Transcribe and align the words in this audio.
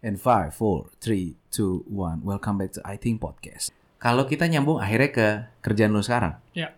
In 0.00 0.16
5, 0.16 0.54
4, 0.56 0.96
3, 0.98 1.36
2, 1.52 1.90
1 1.92 2.24
Welcome 2.24 2.56
back 2.60 2.70
to 2.76 2.80
I 2.86 2.96
Think 2.96 3.20
Podcast 3.20 3.68
Kalau 4.00 4.24
kita 4.24 4.48
nyambung 4.48 4.80
akhirnya 4.80 5.10
ke 5.12 5.26
kerjaan 5.60 5.92
lo 5.92 6.00
sekarang 6.00 6.40
Ya. 6.56 6.72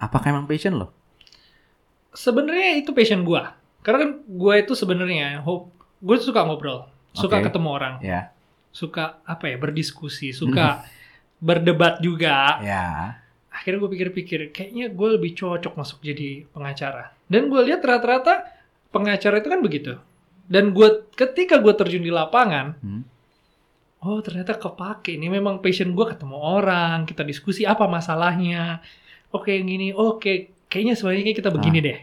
Apakah 0.00 0.32
emang 0.32 0.48
passion 0.48 0.80
lo? 0.80 0.90
Sebenarnya 2.10 2.80
itu 2.80 2.90
passion 2.90 3.22
gua. 3.22 3.54
Karena 3.84 4.08
kan 4.08 4.10
gua 4.26 4.58
itu 4.58 4.72
sebenarnya 4.72 5.44
hope 5.44 5.70
gue 6.00 6.16
suka 6.16 6.40
ngobrol, 6.48 6.88
suka 7.12 7.38
Oke. 7.38 7.52
ketemu 7.52 7.68
orang, 7.68 7.94
Ya 8.00 8.32
suka 8.70 9.18
apa 9.26 9.50
ya 9.50 9.58
berdiskusi, 9.58 10.30
suka 10.40 10.86
berdebat 11.42 11.98
juga. 12.00 12.58
Ya 12.62 13.18
Akhirnya 13.50 13.82
gue 13.82 13.90
pikir-pikir, 13.92 14.40
kayaknya 14.54 14.88
gue 14.88 15.08
lebih 15.20 15.34
cocok 15.34 15.74
masuk 15.74 16.00
jadi 16.00 16.48
pengacara. 16.54 17.12
Dan 17.26 17.50
gue 17.50 17.60
lihat 17.66 17.82
rata-rata 17.82 18.46
pengacara 18.94 19.42
itu 19.42 19.50
kan 19.50 19.60
begitu. 19.60 19.92
Dan 20.50 20.74
gue 20.74 21.06
ketika 21.14 21.62
gue 21.62 21.70
terjun 21.72 22.02
di 22.02 22.10
lapangan, 22.10 22.74
Hmm. 22.82 23.06
oh 24.02 24.18
ternyata 24.18 24.58
kepake. 24.58 25.14
Ini 25.14 25.30
memang 25.30 25.62
passion 25.62 25.94
gue 25.94 26.02
ketemu 26.04 26.34
orang, 26.34 27.06
kita 27.06 27.22
diskusi 27.22 27.62
apa 27.62 27.86
masalahnya. 27.86 28.82
Oke 29.30 29.54
yang 29.54 29.70
gini, 29.70 29.94
oke 29.94 30.32
kayaknya 30.66 30.98
sebaiknya 30.98 31.32
kita 31.32 31.48
begini 31.48 31.78
Ah. 31.78 31.84
deh. 31.86 31.98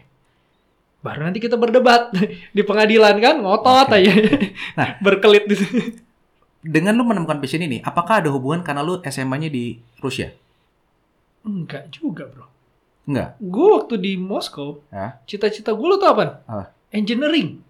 Baru 0.98 1.20
nanti 1.22 1.38
kita 1.38 1.54
berdebat 1.54 2.08
di 2.56 2.62
pengadilan 2.64 3.20
kan, 3.20 3.36
ngotot 3.38 3.86
Oke. 3.86 4.00
aja. 4.00 4.12
Nah. 4.74 4.88
Berkelit 5.04 5.44
di 5.44 5.54
situ. 5.54 5.78
Dengan 6.58 6.98
lo 6.98 7.06
menemukan 7.06 7.38
passion 7.38 7.62
ini 7.62 7.78
Apakah 7.80 8.18
ada 8.18 8.34
hubungan 8.34 8.66
karena 8.66 8.82
lo 8.82 8.98
SMA-nya 9.00 9.46
di 9.46 9.78
Rusia? 10.02 10.34
Enggak 11.46 11.86
juga 11.94 12.26
bro. 12.26 12.50
Enggak 13.06 13.38
Gue 13.38 13.66
waktu 13.72 13.94
di 13.96 14.12
Moskow, 14.16 14.82
Ya. 14.90 15.22
cita-cita 15.24 15.70
gue 15.70 15.86
lo 15.86 15.96
tau 15.96 16.12
apa? 16.12 16.42
Apa? 16.44 16.64
Engineering. 16.90 17.62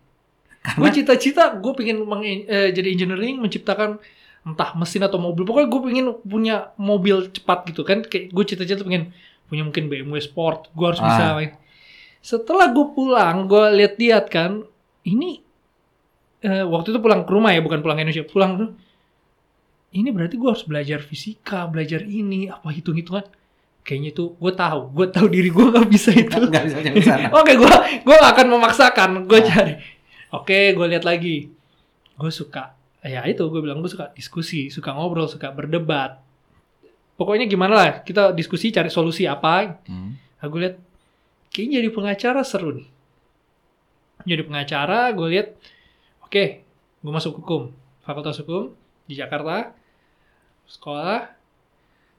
Karena 0.69 0.79
Gue 0.79 0.91
cita-cita 0.93 1.55
gue 1.55 1.73
pengen 1.73 2.03
meng- 2.03 2.25
eh, 2.45 2.69
jadi 2.71 2.89
engineering, 2.91 3.39
menciptakan 3.39 3.97
entah 4.43 4.71
mesin 4.75 5.03
atau 5.03 5.17
mobil. 5.17 5.43
Pokoknya 5.43 5.69
gue 5.69 5.81
pengen 5.83 6.07
punya 6.23 6.57
mobil 6.77 7.29
cepat 7.29 7.65
gitu 7.67 7.83
kan. 7.83 8.01
Kayak 8.03 8.31
gue 8.31 8.45
cita-cita 8.47 8.83
pengen 8.83 9.11
punya 9.45 9.63
mungkin 9.63 9.87
BMW 9.87 10.19
Sport. 10.19 10.73
Gue 10.73 10.87
harus 10.87 11.01
bisa 11.01 11.25
Ah. 11.25 11.35
main. 11.35 11.53
Setelah 12.19 12.69
gue 12.69 12.87
pulang, 12.91 13.47
gue 13.47 13.65
lihat-lihat 13.75 14.29
kan, 14.29 14.65
ini 15.03 15.41
eh, 16.39 16.63
waktu 16.63 16.93
itu 16.93 16.99
pulang 16.99 17.23
ke 17.23 17.31
rumah 17.31 17.51
ya, 17.51 17.59
bukan 17.59 17.81
pulang 17.81 17.97
ke 17.97 18.05
Indonesia. 18.05 18.23
Pulang 18.23 18.53
tuh, 18.55 18.71
ini 19.91 20.09
berarti 20.09 20.37
gue 20.37 20.47
harus 20.47 20.63
belajar 20.63 21.01
fisika, 21.01 21.65
belajar 21.65 21.99
ini, 22.01 22.47
apa 22.47 22.69
hitung-hitungan. 22.69 23.25
Kayaknya 23.81 24.11
itu 24.13 24.25
gue 24.37 24.53
tahu, 24.53 24.81
gue 24.93 25.07
tahu 25.09 25.27
diri 25.27 25.49
gue 25.49 25.65
nggak 25.67 25.89
bisa 25.89 26.11
itu. 26.13 26.29
Nggak 26.29 26.65
bisa 26.69 26.77
Oke, 27.41 27.57
gue 27.57 27.73
gue 28.05 28.17
akan 28.17 28.47
memaksakan, 28.51 29.11
gue 29.25 29.39
Ah. 29.39 29.45
cari. 29.45 29.73
Oke, 30.31 30.73
gue 30.73 30.87
lihat 30.87 31.03
lagi. 31.03 31.49
Gue 32.15 32.29
suka, 32.29 32.75
ya 33.01 33.23
itu 33.25 33.41
gue 33.47 33.61
bilang 33.63 33.79
gue 33.79 33.89
suka 33.89 34.11
diskusi, 34.13 34.69
suka 34.69 34.93
ngobrol, 34.93 35.25
suka 35.25 35.49
berdebat. 35.49 36.19
Pokoknya 37.15 37.47
gimana 37.47 37.75
lah, 37.75 37.91
kita 38.03 38.31
diskusi 38.31 38.71
cari 38.71 38.91
solusi 38.91 39.25
apa. 39.25 39.79
Hmm. 39.87 40.15
Nah, 40.15 40.47
gue 40.47 40.61
lihat, 40.61 40.77
kayaknya 41.51 41.83
jadi 41.83 41.91
pengacara 41.91 42.43
seru 42.43 42.75
nih. 42.77 42.89
Jadi 44.27 44.43
pengacara, 44.45 45.11
gue 45.15 45.27
lihat, 45.31 45.49
oke, 46.23 46.45
gue 47.01 47.13
masuk 47.15 47.39
hukum, 47.41 47.71
fakultas 48.03 48.39
hukum 48.43 48.75
di 49.07 49.15
Jakarta, 49.17 49.73
sekolah, 50.69 51.33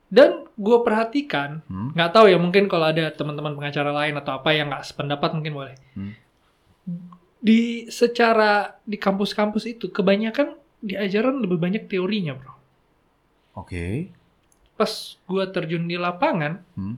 dan 0.09 0.49
gue 0.57 0.77
perhatikan 0.81 1.61
Hmm. 1.69 1.93
nggak 1.93 2.11
tahu 2.11 2.25
ya 2.27 2.41
mungkin 2.41 2.65
kalau 2.65 2.89
ada 2.89 3.13
teman-teman 3.13 3.53
pengacara 3.53 3.93
lain 3.93 4.17
atau 4.17 4.41
apa 4.41 4.49
yang 4.51 4.73
nggak 4.73 4.81
sependapat 4.81 5.37
mungkin 5.37 5.53
boleh 5.53 5.75
Hmm. 5.93 6.17
Di 7.39 7.87
secara 7.87 8.75
di 8.83 8.99
kampus-kampus 8.99 9.63
itu 9.65 9.87
kebanyakan 9.89 10.59
diajaran 10.83 11.39
lebih 11.39 11.59
banyak 11.59 11.87
teorinya 11.87 12.35
bro 12.35 12.53
Oke 13.55 14.11
pas 14.75 14.91
gua 15.27 15.47
terjun 15.51 15.87
di 15.87 15.99
lapangan 15.99 16.63
Hmm. 16.75 16.95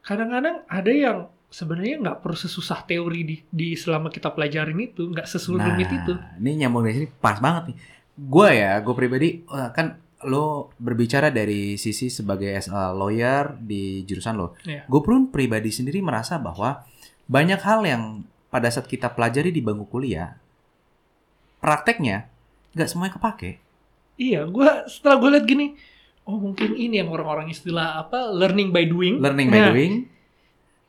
kadang-kadang 0.00 0.64
ada 0.68 0.92
yang 0.92 1.18
sebenarnya 1.50 1.96
nggak 2.00 2.18
perlu 2.22 2.36
sesusah 2.36 2.84
teori 2.86 3.20
di, 3.26 3.36
di 3.48 3.68
selama 3.74 4.08
kita 4.08 4.30
pelajarin 4.32 4.78
itu 4.80 5.08
nggak 5.10 5.26
sesulit 5.28 5.66
itu 5.80 6.12
Nah, 6.14 6.38
ini 6.38 6.64
nyambung 6.64 6.86
dari 6.86 6.94
sini 7.04 7.08
pas 7.10 7.42
banget 7.42 7.74
nih. 7.74 7.76
Gue 8.20 8.48
ya, 8.54 8.72
gue 8.84 8.94
pribadi 8.94 9.28
eh, 9.42 9.70
kan 9.72 9.98
lo 10.28 10.68
berbicara 10.76 11.32
dari 11.32 11.80
sisi 11.80 12.12
sebagai 12.12 12.52
lawyer 12.92 13.56
di 13.56 14.04
jurusan 14.04 14.34
lo. 14.36 14.54
Iya. 14.68 14.84
Gue 14.84 15.00
pun 15.00 15.32
pribadi 15.32 15.72
sendiri 15.72 16.04
merasa 16.04 16.36
bahwa 16.36 16.84
banyak 17.24 17.60
hal 17.64 17.80
yang 17.88 18.02
pada 18.50 18.68
saat 18.68 18.90
kita 18.90 19.08
pelajari 19.14 19.54
di 19.54 19.62
bangku 19.62 19.86
kuliah, 19.86 20.34
prakteknya 21.62 22.26
nggak 22.74 22.88
semuanya 22.90 23.14
kepake. 23.18 23.58
iya 24.20 24.44
gua 24.46 24.84
setelah 24.84 25.16
gue 25.16 25.30
lihat 25.32 25.46
gini 25.48 25.66
oh 26.28 26.36
mungkin 26.38 26.76
ini 26.76 27.00
yang 27.00 27.08
orang-orang 27.10 27.50
istilah 27.50 28.04
apa 28.06 28.30
learning 28.30 28.70
by 28.70 28.84
doing 28.86 29.18
Learning 29.18 29.48
by 29.48 29.58
Nah, 29.58 29.68
doing. 29.72 29.94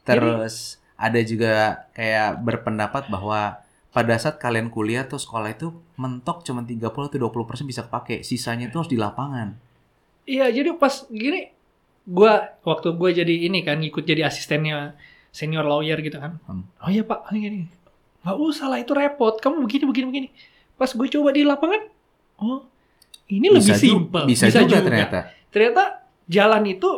Terus 0.05 0.81
ada 0.97 1.19
juga 1.21 1.85
kayak 1.97 2.41
berpendapat 2.45 3.09
bahwa 3.09 3.61
pada 3.91 4.15
saat 4.17 4.37
kalian 4.37 4.69
kuliah 4.71 5.03
tuh 5.05 5.19
sekolah 5.19 5.51
itu 5.51 5.73
mentok 5.97 6.45
cuma 6.47 6.63
30 6.63 6.77
atau 6.85 7.17
20% 7.17 7.65
bisa 7.67 7.85
kepake. 7.85 8.21
Sisanya 8.23 8.69
itu 8.71 8.77
harus 8.79 8.91
di 8.91 8.97
lapangan. 8.97 9.57
Iya, 10.25 10.47
jadi 10.53 10.77
pas 10.77 11.05
gini, 11.09 11.51
gua 12.05 12.55
waktu 12.63 12.93
gua 12.95 13.09
jadi 13.11 13.49
ini 13.49 13.65
kan 13.65 13.81
ikut 13.81 14.05
jadi 14.05 14.29
asistennya 14.29 14.95
senior 15.31 15.63
lawyer 15.63 15.97
gitu 15.97 16.15
kan. 16.15 16.37
Hmm. 16.43 16.67
Oh 16.77 16.87
iya 16.87 17.01
pak, 17.01 17.31
ini 17.31 17.37
gini. 17.39 17.59
Gak 18.21 18.37
usah 18.37 18.67
lah 18.67 18.77
itu 18.77 18.91
repot. 18.91 19.33
Kamu 19.33 19.63
begini 19.63 19.83
begini 19.83 20.05
begini. 20.07 20.27
Pas 20.75 20.87
gue 20.87 21.07
coba 21.09 21.29
di 21.31 21.41
lapangan, 21.41 21.81
oh 22.37 22.65
ini 23.27 23.47
lebih 23.47 23.63
Bisa 23.63 23.75
ju- 23.75 23.83
simpel. 23.97 24.23
Bisa, 24.25 24.45
juga, 24.51 24.77
ternyata. 24.79 25.19
Ternyata 25.47 25.83
jalan 26.25 26.63
itu 26.65 26.89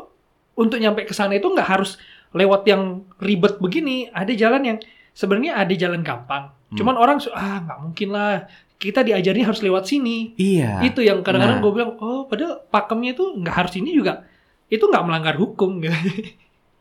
untuk 0.53 0.77
nyampe 0.77 1.03
ke 1.03 1.11
sana 1.11 1.33
itu 1.33 1.45
nggak 1.45 1.69
harus 1.69 1.95
lewat 2.31 2.65
yang 2.65 3.05
ribet 3.17 3.57
begini. 3.57 4.09
Ada 4.09 4.33
jalan 4.33 4.61
yang 4.65 4.77
sebenarnya 5.11 5.55
ada 5.55 5.73
jalan 5.73 6.01
gampang. 6.01 6.49
Hmm. 6.49 6.75
Cuman 6.75 6.95
orang 6.95 7.17
ah 7.31 7.61
nggak 7.61 7.79
mungkin 7.81 8.09
lah. 8.11 8.49
Kita 8.73 8.99
diajarnya 8.99 9.47
harus 9.47 9.63
lewat 9.63 9.87
sini 9.87 10.35
Iya. 10.35 10.83
itu 10.83 10.99
yang 10.99 11.23
kadang-kadang 11.23 11.59
Nah. 11.59 11.63
gue 11.63 11.71
bilang 11.71 11.91
oh 12.03 12.27
padahal 12.27 12.67
pakemnya 12.67 13.15
itu 13.15 13.39
nggak 13.39 13.55
harus 13.55 13.73
ini 13.79 13.95
juga 13.95 14.27
itu 14.67 14.83
nggak 14.83 15.03
melanggar 15.07 15.39
hukum 15.39 15.79
gitu. 15.79 15.95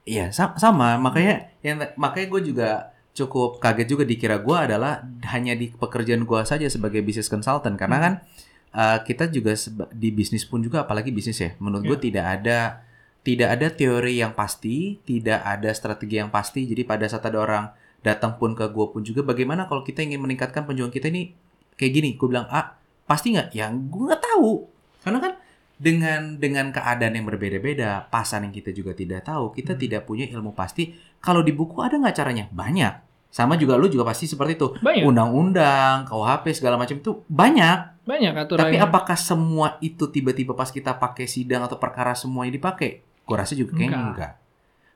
Iya, 0.03 0.31
sa- 0.31 0.57
sama. 0.57 0.99
Makanya 0.99 1.35
yang 1.61 1.79
makanya 1.95 2.27
gue 2.29 2.43
juga 2.45 2.69
cukup 3.13 3.61
kaget 3.61 3.87
juga 3.87 4.03
dikira 4.03 4.41
gue 4.41 4.57
adalah 4.57 5.05
hanya 5.29 5.53
di 5.53 5.69
pekerjaan 5.69 6.25
gue 6.25 6.41
saja 6.43 6.65
sebagai 6.67 7.01
business 7.01 7.29
consultant 7.29 7.77
karena 7.77 7.97
Hmm. 7.97 8.05
kan 8.05 8.15
uh, 8.73 8.99
kita 9.05 9.29
juga 9.29 9.53
di 9.93 10.09
bisnis 10.11 10.43
pun 10.43 10.59
juga 10.59 10.83
apalagi 10.83 11.11
bisnis 11.11 11.39
ya. 11.39 11.55
Menurut 11.57 11.85
gue 11.85 11.99
Iya. 11.99 12.05
tidak 12.05 12.27
ada 12.33 12.59
tidak 13.23 13.49
ada 13.55 13.67
teori 13.71 14.19
yang 14.19 14.35
pasti, 14.35 14.99
tidak 15.01 15.39
ada 15.41 15.71
strategi 15.71 16.19
yang 16.19 16.29
pasti. 16.29 16.67
Jadi 16.67 16.83
pada 16.83 17.07
saat 17.07 17.23
ada 17.23 17.39
orang 17.39 17.65
datang 18.03 18.35
pun 18.35 18.51
ke 18.53 18.67
gue 18.67 18.87
pun 18.89 19.01
juga 19.01 19.23
bagaimana 19.23 19.65
kalau 19.65 19.81
kita 19.81 20.03
ingin 20.03 20.19
meningkatkan 20.19 20.67
penjualan 20.67 20.91
kita 20.91 21.07
ini 21.07 21.31
kayak 21.73 21.93
gini, 21.95 22.11
gue 22.19 22.27
bilang 22.27 22.51
ah 22.51 22.75
pasti 23.05 23.31
nggak? 23.31 23.55
Yang 23.55 23.73
gue 23.87 24.03
nggak 24.09 24.23
tahu 24.25 24.51
karena 25.03 25.19
kan 25.21 25.33
dengan 25.83 26.39
dengan 26.39 26.71
keadaan 26.71 27.19
yang 27.19 27.27
berbeda-beda, 27.27 28.07
pasar 28.07 28.47
yang 28.47 28.55
kita 28.55 28.71
juga 28.71 28.95
tidak 28.95 29.27
tahu, 29.27 29.51
kita 29.51 29.75
Hmm. 29.75 29.83
tidak 29.83 30.07
punya 30.07 30.31
ilmu 30.31 30.55
pasti. 30.55 30.95
Kalau 31.19 31.43
di 31.43 31.51
buku 31.51 31.83
ada 31.83 31.99
nggak 31.99 32.15
caranya? 32.15 32.47
Banyak. 32.55 33.11
Sama 33.33 33.57
juga 33.57 33.75
lu 33.75 33.89
juga 33.89 34.05
pasti 34.05 34.31
seperti 34.31 34.55
itu. 34.55 34.69
Undang-undang, 35.03 36.07
KUHP 36.07 36.53
segala 36.55 36.79
macam 36.79 36.95
itu 36.95 37.27
banyak. 37.27 37.91
banyak 38.03 38.35
aturan 38.35 38.67
Tapi 38.67 38.77
apakah 38.83 39.15
semua 39.15 39.79
itu 39.79 40.11
tiba-tiba 40.11 40.55
pas 40.55 40.67
kita 40.67 40.99
pakai 40.99 41.27
sidang 41.27 41.63
atau 41.63 41.79
perkara 41.79 42.15
semuanya 42.15 42.51
dipakai? 42.53 42.99
Gue 43.23 43.37
rasa 43.39 43.55
juga 43.55 43.75
kayaknya 43.75 43.95
Enggak. 43.95 44.11
enggak. 44.11 44.33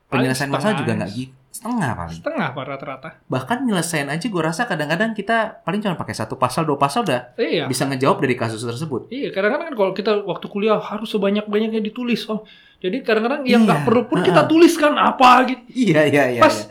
Penyelesaian 0.07 0.51
masalah 0.51 0.75
juga 0.75 0.93
nggak 0.95 1.13
gitu. 1.15 1.31
Setengah 1.57 1.91
paling. 1.95 2.15
setengah 2.15 2.47
pak 2.51 2.65
rata-rata 2.65 3.09
Bahkan 3.25 3.59
nyelesain 3.63 4.05
aja 4.07 4.23
gue 4.23 4.43
rasa 4.43 4.63
kadang-kadang 4.63 5.11
kita 5.11 5.37
paling 5.61 5.79
cuma 5.79 5.95
pakai 5.95 6.13
satu 6.13 6.35
pasal, 6.35 6.63
dua 6.63 6.77
pasal 6.77 7.03
udah 7.03 7.33
iya 7.37 7.65
bisa 7.65 7.85
ngejawab 7.85 8.19
dari 8.19 8.35
kasus 8.35 8.61
tersebut. 8.61 9.09
iya 9.09 9.29
kadang-kadang 9.29 9.67
kan 9.67 9.75
kalau 9.75 9.93
kita 9.93 10.23
waktu 10.23 10.47
kuliah 10.47 10.77
harus 10.77 11.09
sebanyak-banyaknya 11.09 11.81
ditulis 11.81 12.25
oh 12.27 12.45
jadi 12.77 13.01
kadang-kadang 13.01 13.43
yang 13.43 13.63
nggak 13.63 13.81
Iya, 13.81 13.87
perlu 13.87 14.03
pun 14.05 14.21
kita 14.21 14.45
tuliskan 14.45 14.95
apa 14.95 15.31
gitu 15.47 15.63
Iya, 15.69 16.01
iya, 16.07 16.25
iya. 16.31 16.41
pas 16.41 16.53
iya. 16.55 16.69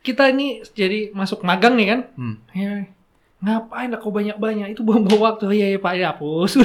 kita 0.00 0.28
ini 0.28 0.46
jadi 0.68 1.10
masuk 1.10 1.42
magang 1.42 1.74
nih 1.74 1.86
kan 1.88 2.00
Hmm. 2.14 2.36
ya, 2.50 2.86
ngapain 3.40 3.88
lah 3.88 3.98
kau 3.98 4.08
banyak-banyak 4.08 4.70
itu 4.70 4.80
buang-buang 4.80 5.20
waktu 5.34 5.50
iya 5.52 5.66
iya 5.68 5.78
pak 5.78 5.92
ya 5.92 6.10
hapus 6.10 6.52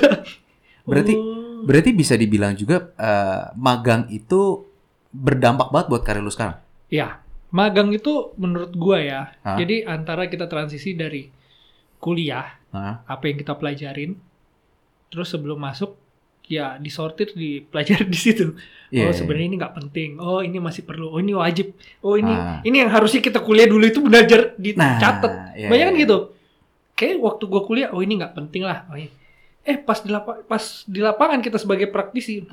Berarti- 0.85 1.17
Oh. 1.17 1.37
Berarti 1.59 1.91
bisa 1.91 2.15
dibilang 2.15 2.53
juga 2.53 2.95
eh, 2.95 3.51
magang 3.53 4.07
itu 4.07 4.63
berdampak 5.09 5.69
banget 5.69 5.87
buat 5.87 6.01
karir 6.01 6.21
lu 6.21 6.29
sekarang. 6.29 6.55
Ya, 6.87 7.19
magang 7.49 7.89
itu 7.89 8.33
menurut 8.35 8.71
gua 8.73 8.97
ya. 8.97 9.21
Hah? 9.41 9.57
Jadi 9.57 9.81
antara 9.83 10.25
kita 10.25 10.45
transisi 10.45 10.93
dari 10.93 11.29
kuliah, 11.97 12.45
Hah? 12.69 13.03
apa 13.03 13.23
yang 13.25 13.37
kita 13.37 13.53
pelajarin, 13.53 14.15
terus 15.07 15.29
sebelum 15.29 15.57
masuk 15.57 15.97
ya 16.45 16.77
disortir 16.77 17.29
dipelajari 17.31 18.05
di 18.05 18.17
situ. 18.17 18.57
Iya, 18.89 19.05
oh 19.05 19.13
iya. 19.13 19.13
sebenarnya 19.13 19.47
ini 19.47 19.57
nggak 19.57 19.75
penting. 19.75 20.09
Oh 20.17 20.41
ini 20.41 20.57
masih 20.57 20.81
perlu. 20.81 21.13
Oh 21.13 21.17
ini 21.17 21.33
wajib. 21.33 21.77
Oh 22.01 22.17
ini 22.17 22.31
Ah. 22.31 22.57
ini 22.61 22.81
yang 22.81 22.89
harusnya 22.89 23.19
kita 23.19 23.37
kuliah 23.39 23.65
dulu 23.65 23.85
itu 23.85 24.01
belajar 24.01 24.57
Nah, 24.73 24.97
dicatat. 24.97 25.31
iya, 25.53 25.69
Banyak 25.69 25.85
kan 25.85 25.95
iya. 25.95 26.03
gitu. 26.03 26.17
kayak 26.91 27.15
waktu 27.15 27.47
gue 27.47 27.61
kuliah 27.63 27.89
oh 27.95 28.03
ini 28.03 28.19
nggak 28.19 28.35
penting 28.35 28.67
lah 28.67 28.83
oh, 28.91 28.99
iya. 28.99 29.07
eh 29.63 29.79
pas 29.79 30.03
di 30.03 30.11
lapa- 30.11 30.43
pas 30.43 30.59
di 30.83 30.99
lapangan 30.99 31.39
kita 31.39 31.55
sebagai 31.55 31.87
praktisi 31.87 32.43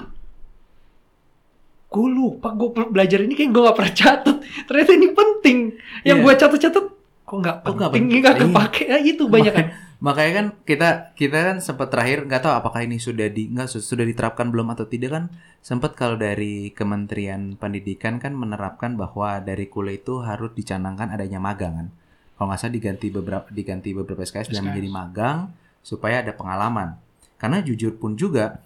gue 1.87 2.09
lupa 2.09 2.51
gue 2.51 2.69
belajar 2.87 3.19
ini 3.21 3.33
kayak 3.33 3.51
gue 3.51 3.63
gak 3.63 3.77
pernah 3.77 3.95
catat 3.95 4.37
ternyata 4.65 4.93
ini 4.93 5.09
penting 5.11 5.59
yang 6.03 6.19
Iya. 6.19 6.25
gue 6.25 6.33
catat-catat 6.37 6.85
kok 7.23 7.37
nggak 7.37 7.57
penting 7.65 8.05
nggak 8.17 8.35
Iya. 8.35 8.43
kepake 8.45 8.83
ya 8.87 8.99
itu 9.01 9.25
banyak 9.27 9.53
kan 9.53 9.67
Makanya 9.97 10.33
kan 10.35 10.47
kita 10.63 10.89
kita 11.17 11.39
kan 11.43 11.57
sempat 11.59 11.89
terakhir 11.89 12.29
nggak 12.29 12.39
tahu 12.39 12.53
apakah 12.53 12.85
ini 12.85 13.01
sudah 13.01 13.27
di 13.27 13.49
nggak 13.49 13.65
su- 13.65 13.81
sudah 13.81 14.05
diterapkan 14.05 14.53
belum 14.53 14.69
atau 14.71 14.85
tidak 14.85 15.09
kan 15.11 15.25
sempat 15.59 15.97
kalau 15.97 16.21
dari 16.21 16.69
Kementerian 16.71 17.57
Pendidikan 17.57 18.21
kan 18.21 18.37
menerapkan 18.37 18.93
bahwa 18.93 19.41
dari 19.41 19.65
kuliah 19.67 19.97
itu 19.97 20.21
harus 20.21 20.53
dicanangkan 20.53 21.09
adanya 21.09 21.41
magang 21.41 21.75
kan. 21.75 21.89
Kalau 22.31 22.47
nggak 22.47 22.61
salah 22.61 22.75
diganti 22.77 23.07
beberapa 23.09 23.49
diganti 23.49 23.89
beberapa 23.91 24.21
SKS 24.21 24.53
dan 24.53 24.61
SKS. 24.61 24.67
menjadi 24.69 24.89
magang 24.91 25.39
supaya 25.81 26.21
ada 26.21 26.33
pengalaman. 26.35 27.01
Karena 27.35 27.65
jujur 27.65 27.97
pun 27.97 28.13
juga 28.15 28.61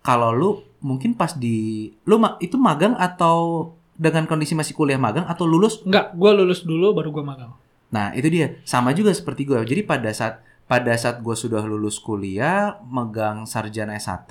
kalau 0.00 0.34
lu 0.34 0.50
mungkin 0.82 1.14
pas 1.14 1.32
di 1.32 1.56
lu 2.02 2.18
ma- 2.18 2.36
itu 2.38 2.58
magang 2.58 2.92
atau 2.94 3.70
dengan 3.94 4.26
kondisi 4.26 4.52
masih 4.52 4.74
kuliah 4.74 4.98
magang 4.98 5.24
atau 5.24 5.44
lulus 5.44 5.78
nggak 5.82 6.12
gue 6.12 6.30
lulus 6.34 6.60
dulu 6.62 6.92
baru 6.92 7.10
gue 7.10 7.24
magang 7.24 7.52
Nah, 7.88 8.08
itu 8.10 8.24
dia. 8.26 8.56
Sama 8.64 8.90
juga 8.90 9.12
seperti 9.12 9.44
gue. 9.44 9.60
Jadi 9.60 9.84
pada 9.84 10.08
saat 10.10 10.40
pada 10.64 10.96
saat 10.96 11.20
gue 11.20 11.36
sudah 11.36 11.60
lulus 11.60 12.00
kuliah, 12.00 12.80
megang 12.82 13.44
sarjana 13.44 13.92
S1, 13.94 14.24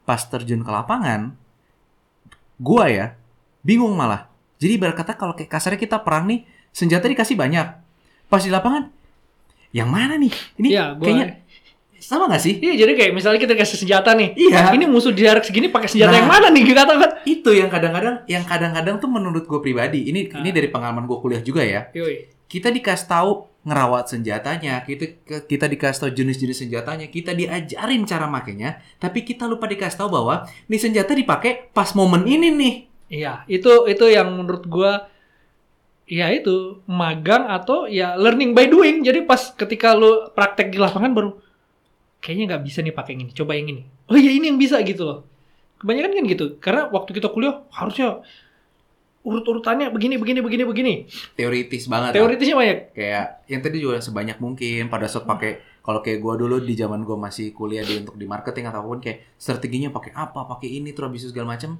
pas 0.00 0.22
terjun 0.22 0.62
ke 0.62 0.70
lapangan, 0.70 1.34
gue 2.56 2.84
ya 2.86 3.18
bingung 3.60 3.90
malah. 3.92 4.30
Jadi 4.56 4.78
berkata 4.78 5.18
kalau 5.18 5.34
kayak 5.34 5.50
kasarnya 5.50 5.80
kita 5.80 5.98
perang 5.98 6.30
nih, 6.30 6.40
senjata 6.70 7.10
dikasih 7.10 7.34
banyak. 7.34 7.66
Pas 8.30 8.38
di 8.38 8.48
lapangan, 8.48 8.86
yang 9.72 9.90
mana 9.90 10.14
nih? 10.14 10.30
Ini 10.56 10.68
gua- 10.94 11.02
kayaknya 11.02 11.26
sama 12.02 12.26
gak 12.26 12.42
sih? 12.42 12.58
iya 12.58 12.74
jadi 12.76 12.92
kayak 12.92 13.12
misalnya 13.14 13.38
kita 13.38 13.54
kasih 13.54 13.78
senjata 13.78 14.12
nih 14.12 14.34
Iya. 14.34 14.74
ini 14.74 14.84
musuh 14.84 15.14
di 15.14 15.22
jarak 15.22 15.46
segini 15.46 15.70
pakai 15.70 15.86
senjata 15.86 16.10
Nah. 16.10 16.18
yang 16.18 16.28
mana 16.28 16.46
nih 16.50 16.62
kata 16.66 16.92
kan 16.98 17.10
Itu 17.22 17.54
yang 17.54 17.70
kadang-kadang, 17.70 18.26
yang 18.26 18.42
kadang-kadang 18.42 18.98
tuh 18.98 19.06
menurut 19.06 19.46
gue 19.46 19.60
pribadi, 19.60 20.10
ini 20.10 20.26
ini 20.26 20.50
Ah. 20.50 20.52
dari 20.52 20.66
pengalaman 20.66 21.06
gue 21.06 21.16
kuliah 21.16 21.38
juga 21.38 21.62
ya. 21.62 21.86
Yoi. 21.94 22.26
kita 22.44 22.68
dikasih 22.68 23.08
tahu 23.08 23.30
ngerawat 23.64 24.10
senjatanya, 24.10 24.82
kita 24.82 25.22
kita 25.46 25.64
dikasih 25.64 25.98
tahu 25.98 26.10
jenis-jenis 26.12 26.58
senjatanya, 26.60 27.06
kita 27.06 27.32
diajarin 27.32 28.04
cara 28.04 28.26
makainya, 28.26 28.76
tapi 28.98 29.22
kita 29.22 29.46
lupa 29.46 29.64
dikasih 29.64 29.96
tahu 29.96 30.10
bahwa 30.12 30.44
nih 30.66 30.76
senjata 30.76 31.14
dipakai 31.14 31.70
pas 31.70 31.94
momen 31.94 32.26
ini 32.26 32.52
nih. 32.52 32.74
Iya, 33.08 33.46
itu 33.46 33.86
itu 33.86 34.04
yang 34.04 34.28
menurut 34.34 34.66
gua 34.66 35.08
ya 36.04 36.28
itu 36.28 36.82
magang 36.84 37.48
atau 37.48 37.86
ya 37.86 38.16
learning 38.16 38.52
by 38.52 38.66
doing. 38.66 39.00
Jadi 39.00 39.24
pas 39.24 39.40
ketika 39.48 39.94
lu 39.94 40.28
praktek 40.30 40.68
di 40.68 40.76
lapangan 40.76 41.12
baru 41.12 41.30
kayaknya 42.22 42.54
nggak 42.54 42.62
bisa 42.62 42.78
nih 42.86 42.94
pakai 42.94 43.18
yang 43.18 43.22
ini, 43.26 43.32
coba 43.34 43.52
yang 43.58 43.68
ini. 43.68 43.82
Oh 44.06 44.16
iya 44.16 44.30
ini 44.30 44.46
yang 44.54 44.56
bisa 44.62 44.78
gitu 44.86 45.02
loh. 45.02 45.18
Kebanyakan 45.82 46.14
kan 46.14 46.24
gitu. 46.30 46.46
Karena 46.62 46.86
waktu 46.94 47.10
kita 47.10 47.28
kuliah 47.34 47.66
harusnya 47.74 48.22
urut-urutannya 49.22 49.90
begini 49.90 50.18
begini 50.18 50.38
begini 50.38 50.62
begini. 50.62 50.94
Teoritis 51.34 51.90
banget. 51.90 52.14
Teoritisnya 52.14 52.54
banyak. 52.54 52.78
Kayak 52.94 53.26
yang 53.50 53.60
tadi 53.62 53.76
juga 53.82 53.98
sebanyak 53.98 54.38
mungkin 54.38 54.86
pada 54.86 55.10
saat 55.10 55.26
pakai 55.26 55.82
kalau 55.82 55.98
kayak 55.98 56.22
gua 56.22 56.38
dulu 56.38 56.62
di 56.62 56.78
zaman 56.78 57.02
gua 57.02 57.18
masih 57.18 57.50
kuliah 57.50 57.82
di 57.82 57.98
untuk 58.02 58.14
di 58.14 58.26
marketing 58.30 58.70
atau 58.70 58.86
apa 58.86 58.88
pun 58.88 59.00
kayak 59.02 59.34
strateginya 59.34 59.90
pakai 59.90 60.14
apa, 60.14 60.46
pakai 60.46 60.70
ini 60.70 60.94
terus 60.94 61.10
habis 61.10 61.26
itu 61.26 61.34
segala 61.34 61.58
macam. 61.58 61.74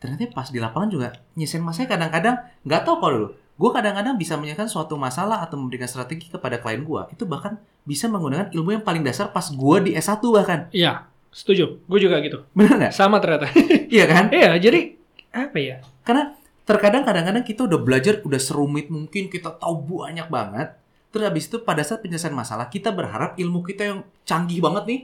Ternyata 0.00 0.32
pas 0.32 0.48
di 0.48 0.58
lapangan 0.58 0.88
juga 0.88 1.08
nyisen 1.36 1.60
masanya 1.60 1.94
kadang-kadang 1.96 2.36
nggak 2.64 2.82
tahu 2.88 2.96
kalau 3.00 3.12
dulu. 3.12 3.28
Gue 3.60 3.70
kadang-kadang 3.70 4.16
bisa 4.16 4.34
menyelesaikan 4.40 4.68
suatu 4.68 4.96
masalah 4.96 5.44
atau 5.44 5.60
memberikan 5.60 5.86
strategi 5.86 6.32
kepada 6.32 6.58
klien 6.58 6.82
gua. 6.82 7.06
Itu 7.12 7.28
bahkan 7.28 7.60
bisa 7.84 8.08
menggunakan 8.08 8.50
ilmu 8.50 8.80
yang 8.80 8.84
paling 8.84 9.04
dasar 9.04 9.30
pas 9.30 9.52
gua 9.52 9.78
di 9.78 9.92
S1 9.94 10.18
bahkan. 10.32 10.72
Iya, 10.72 11.06
setuju. 11.30 11.78
Gue 11.84 11.98
juga 12.00 12.18
gitu. 12.24 12.42
Bener 12.56 12.80
nggak? 12.80 12.92
Sama 12.94 13.20
ternyata. 13.20 13.52
Iya 13.92 14.04
kan? 14.08 14.32
Iya, 14.32 14.56
jadi 14.56 14.96
apa 15.36 15.58
ya? 15.60 15.76
Karena 16.00 16.32
terkadang 16.64 17.04
kadang-kadang 17.04 17.44
kita 17.44 17.68
udah 17.68 17.80
belajar 17.82 18.24
udah 18.24 18.40
serumit 18.40 18.88
mungkin 18.88 19.28
kita 19.28 19.52
tahu 19.60 20.00
banyak 20.00 20.32
banget. 20.32 20.72
Terus 21.12 21.24
habis 21.28 21.44
itu 21.44 21.60
pada 21.60 21.84
saat 21.84 22.00
penyelesaian 22.00 22.32
masalah 22.32 22.72
kita 22.72 22.88
berharap 22.88 23.36
ilmu 23.36 23.60
kita 23.68 23.84
yang 23.84 23.98
canggih 24.24 24.64
banget 24.64 24.84
nih 24.88 25.00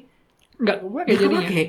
Nggak 0.59 0.77
kepake 0.83 1.07
nggak 1.07 1.19
jadinya. 1.23 1.65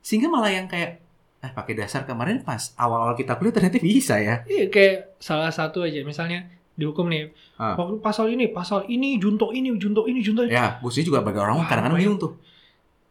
Sehingga 0.00 0.28
malah 0.32 0.50
yang 0.52 0.66
kayak 0.66 1.02
eh 1.40 1.48
pakai 1.48 1.72
dasar 1.72 2.04
kemarin 2.04 2.44
pas 2.44 2.76
awal-awal 2.76 3.16
kita 3.16 3.32
kuliah 3.40 3.54
ternyata 3.56 3.80
bisa 3.80 4.20
ya. 4.20 4.44
Iya, 4.44 4.68
kayak 4.68 5.16
salah 5.16 5.48
satu 5.48 5.80
aja 5.80 6.04
misalnya 6.04 6.52
dihukum 6.76 7.08
nih. 7.08 7.32
Ah. 7.56 7.76
Pasal 8.04 8.32
ini, 8.32 8.48
pasal 8.52 8.84
ini, 8.88 9.16
junto 9.16 9.52
ini, 9.52 9.72
junto 9.80 10.04
ini, 10.04 10.20
junto 10.20 10.44
ini. 10.44 10.52
Ya, 10.52 10.76
gue 10.80 10.92
juga 11.00 11.24
bagi 11.24 11.40
orang 11.40 11.64
kadang-kadang 11.64 11.96
ya? 11.96 12.02
bingung 12.04 12.20
tuh. 12.20 12.32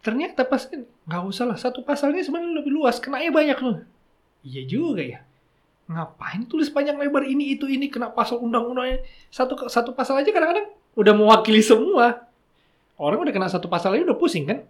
Ternyata 0.06 0.46
pas 0.46 0.70
nggak 0.70 1.24
usah 1.26 1.46
lah 1.50 1.58
satu 1.58 1.82
pasalnya 1.82 2.22
sebenarnya 2.22 2.62
lebih 2.62 2.72
luas, 2.72 3.02
kenanya 3.02 3.34
banyak 3.34 3.58
loh. 3.66 3.82
Iya 4.46 4.62
juga 4.70 5.04
ya. 5.04 5.20
Ngapain 5.90 6.46
tulis 6.46 6.70
panjang 6.70 7.02
lebar 7.02 7.26
ini 7.26 7.58
itu 7.58 7.66
ini 7.66 7.90
kena 7.90 8.14
pasal 8.14 8.38
undang-undangnya 8.40 9.02
satu 9.34 9.66
satu 9.66 9.98
pasal 9.98 10.22
aja 10.22 10.30
kadang-kadang 10.30 10.70
udah 10.94 11.14
mewakili 11.18 11.66
semua. 11.66 12.30
Orang 12.94 13.26
udah 13.26 13.34
kena 13.34 13.50
satu 13.50 13.66
pasal 13.66 13.98
aja 13.98 14.06
udah 14.06 14.18
pusing 14.22 14.46
kan? 14.46 14.69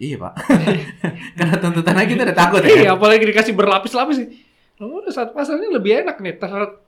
Iya 0.00 0.16
pak. 0.16 0.32
Karena 1.38 1.56
tuntutannya 1.60 2.04
kita 2.08 2.22
udah 2.24 2.38
takut 2.40 2.64
ya. 2.64 2.72
Iya, 2.72 2.90
apalagi 2.96 3.28
dikasih 3.28 3.52
berlapis-lapis. 3.52 4.24
Oh, 4.80 5.04
udah 5.04 5.12
satu 5.12 5.36
pasalnya 5.36 5.68
lebih 5.68 6.00
enak 6.00 6.16
nih. 6.24 6.40
Ter- 6.40 6.80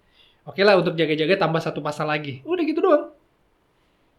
Oke 0.42 0.64
lah 0.64 0.74
untuk 0.80 0.96
jaga-jaga 0.96 1.36
tambah 1.38 1.60
satu 1.60 1.84
pasal 1.84 2.08
lagi. 2.08 2.40
Udah 2.42 2.64
gitu 2.64 2.80
doang. 2.80 3.12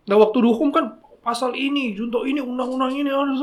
Nah 0.05 0.15
waktu 0.21 0.37
dihukum 0.39 0.69
kan 0.69 1.01
pasal 1.25 1.57
ini, 1.57 1.91
junto 1.97 2.23
ini, 2.23 2.39
undang-undang 2.39 2.93
ini, 2.95 3.09
harus 3.11 3.41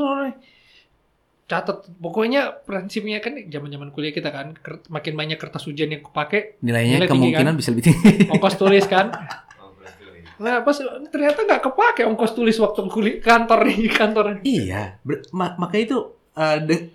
catat. 1.45 1.83
Pokoknya 1.99 2.63
prinsipnya 2.63 3.19
kan 3.19 3.35
zaman-zaman 3.35 3.91
kuliah 3.91 4.15
kita 4.15 4.31
kan 4.31 4.55
makin 4.87 5.13
banyak 5.19 5.35
kertas 5.35 5.67
ujian 5.67 5.91
yang 5.91 6.01
kepake, 6.01 6.57
Nilainya 6.63 7.03
Nilai 7.03 7.09
tinggi, 7.11 7.35
kemungkinan 7.35 7.53
kan? 7.53 7.59
bisa 7.59 7.69
lebih 7.75 7.85
tinggi. 7.91 8.11
ongkos 8.31 8.55
tulis 8.55 8.85
kan. 8.87 9.11
Nah 10.41 10.65
pas 10.65 10.77
ternyata 11.13 11.45
nggak 11.45 11.61
kepake 11.69 12.01
ongkos 12.09 12.33
tulis 12.33 12.57
waktu 12.57 12.89
kuliah 12.89 13.17
kantor 13.21 13.59
nih 13.69 13.89
kantor. 13.93 14.25
Iya, 14.41 14.97
ma- 15.31 15.55
makanya 15.61 15.83
itu 15.85 15.97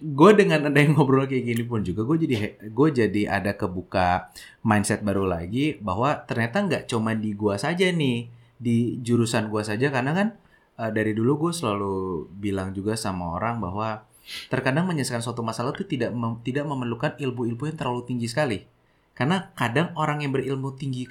gue 0.01 0.31
dengan 0.33 0.73
ada 0.73 0.79
yang 0.81 0.97
ngobrol 0.97 1.29
kayak 1.29 1.45
gini 1.45 1.63
pun 1.63 1.85
juga 1.85 2.09
gue 2.09 2.25
jadi 2.25 2.37
gue 2.73 2.89
jadi 2.89 3.23
ada 3.29 3.53
kebuka 3.53 4.33
mindset 4.65 5.05
baru 5.05 5.29
lagi 5.29 5.77
bahwa 5.79 6.25
ternyata 6.25 6.65
nggak 6.65 6.85
cuma 6.89 7.13
di 7.13 7.37
gua 7.37 7.61
saja 7.61 7.85
nih 7.93 8.27
di 8.57 8.97
jurusan 9.05 9.53
gua 9.53 9.61
saja 9.61 9.93
karena 9.93 10.13
kan 10.17 10.29
eh, 10.81 10.91
dari 10.91 11.13
dulu 11.13 11.49
gue 11.49 11.53
selalu 11.53 11.95
bilang 12.33 12.73
juga 12.73 12.97
sama 12.97 13.37
orang 13.37 13.61
bahwa 13.61 14.09
terkadang 14.51 14.89
menyelesaikan 14.91 15.23
suatu 15.23 15.45
masalah 15.45 15.71
itu 15.77 15.87
tidak 15.87 16.11
mem- 16.17 16.41
tidak 16.43 16.65
memerlukan 16.67 17.15
ilmu-ilmu 17.21 17.63
yang 17.69 17.79
terlalu 17.79 18.03
tinggi 18.09 18.27
sekali 18.27 18.59
karena 19.15 19.53
kadang 19.55 19.93
orang 19.95 20.25
yang 20.25 20.33
berilmu 20.35 20.75
tinggi 20.75 21.07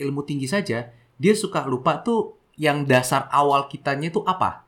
ilmu 0.00 0.20
tinggi 0.24 0.48
saja 0.48 0.90
dia 1.16 1.32
suka 1.32 1.64
lupa 1.64 2.00
tuh 2.00 2.36
yang 2.56 2.88
dasar 2.88 3.28
awal 3.32 3.68
kitanya 3.68 4.08
itu 4.08 4.24
apa. 4.24 4.64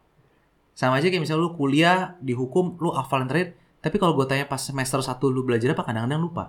Sama 0.77 1.01
aja 1.01 1.09
kayak 1.11 1.25
misalnya 1.25 1.43
lu 1.45 1.57
kuliah 1.57 2.15
dihukum 2.21 2.77
lu 2.79 2.93
hafalin 2.95 3.27
terakhir 3.27 3.57
tapi 3.79 3.97
kalau 3.97 4.15
gue 4.19 4.27
tanya 4.27 4.45
pas 4.45 4.59
semester 4.59 4.99
1 5.01 5.19
lu 5.31 5.47
belajar 5.47 5.73
apa 5.73 5.85
kadang-kadang 5.87 6.23
lupa. 6.23 6.45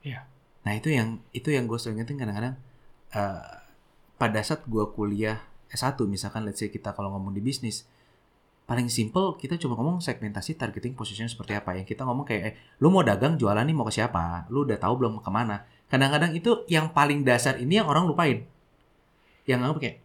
Iya. 0.00 0.24
nah 0.60 0.76
itu 0.76 0.92
yang 0.92 1.24
itu 1.32 1.52
yang 1.52 1.64
gue 1.64 1.76
sering 1.80 2.00
ingetin 2.00 2.20
kadang-kadang 2.20 2.56
eh, 3.16 3.52
pada 4.20 4.40
saat 4.44 4.64
gue 4.68 4.84
kuliah 4.92 5.40
S1 5.72 5.96
misalkan 6.04 6.44
let's 6.44 6.60
say 6.60 6.68
kita 6.68 6.92
kalau 6.92 7.12
ngomong 7.16 7.32
di 7.32 7.40
bisnis 7.40 7.88
paling 8.68 8.88
simple 8.92 9.40
kita 9.40 9.56
cuma 9.56 9.76
ngomong 9.76 10.04
segmentasi 10.04 10.56
targeting 10.60 10.92
positionnya 10.92 11.32
seperti 11.32 11.56
apa. 11.56 11.76
Yang 11.76 11.96
kita 11.96 12.04
ngomong 12.04 12.28
kayak 12.28 12.42
eh, 12.44 12.54
lu 12.80 12.92
mau 12.92 13.00
dagang 13.00 13.40
jualan 13.40 13.64
nih 13.64 13.76
mau 13.76 13.88
ke 13.88 13.92
siapa? 13.92 14.48
Lu 14.52 14.68
udah 14.68 14.76
tahu 14.76 15.00
belum 15.00 15.20
ke 15.24 15.30
mana 15.32 15.64
kadang-kadang 15.90 16.32
itu 16.38 16.62
yang 16.70 16.94
paling 16.94 17.26
dasar 17.26 17.58
ini 17.58 17.82
yang 17.82 17.90
orang 17.90 18.06
lupain 18.06 18.46
yang 19.50 19.66
nganggap 19.66 19.80
kayak 19.82 19.96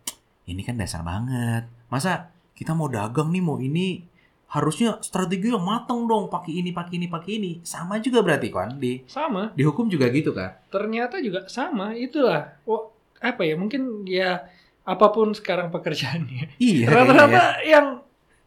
ini 0.50 0.62
kan 0.62 0.76
dasar 0.78 1.02
banget. 1.02 1.70
Masa 1.90 2.34
kita 2.58 2.74
mau 2.74 2.90
dagang 2.90 3.30
nih 3.30 3.44
mau 3.46 3.58
ini? 3.62 4.02
Harusnya 4.46 5.02
strategi 5.02 5.52
yang 5.52 5.66
matang 5.66 6.06
dong 6.06 6.30
pakai 6.30 6.62
ini 6.64 6.70
pakai 6.72 6.94
ini 7.02 7.08
pakai 7.10 7.32
ini. 7.38 7.52
Sama 7.66 7.98
juga 8.00 8.22
berarti 8.22 8.48
kan 8.54 8.78
di 8.78 9.02
Sama. 9.10 9.52
di 9.58 9.66
hukum 9.66 9.90
juga 9.90 10.08
gitu 10.10 10.32
kan 10.32 10.54
ternyata 10.70 11.24
juga 11.24 11.48
sama 11.48 11.96
itulah. 11.96 12.60
Oh, 12.68 12.92
apa 13.24 13.48
ya 13.48 13.56
mungkin 13.56 14.04
ya 14.04 14.44
apa 14.86 15.08
pun 15.10 15.32
sekarang 15.34 15.72
pekerjaannya. 15.74 16.60
Iya 16.62 16.88
rata-rata 16.92 17.26
kayaknya. 17.26 17.64
yang 17.66 17.88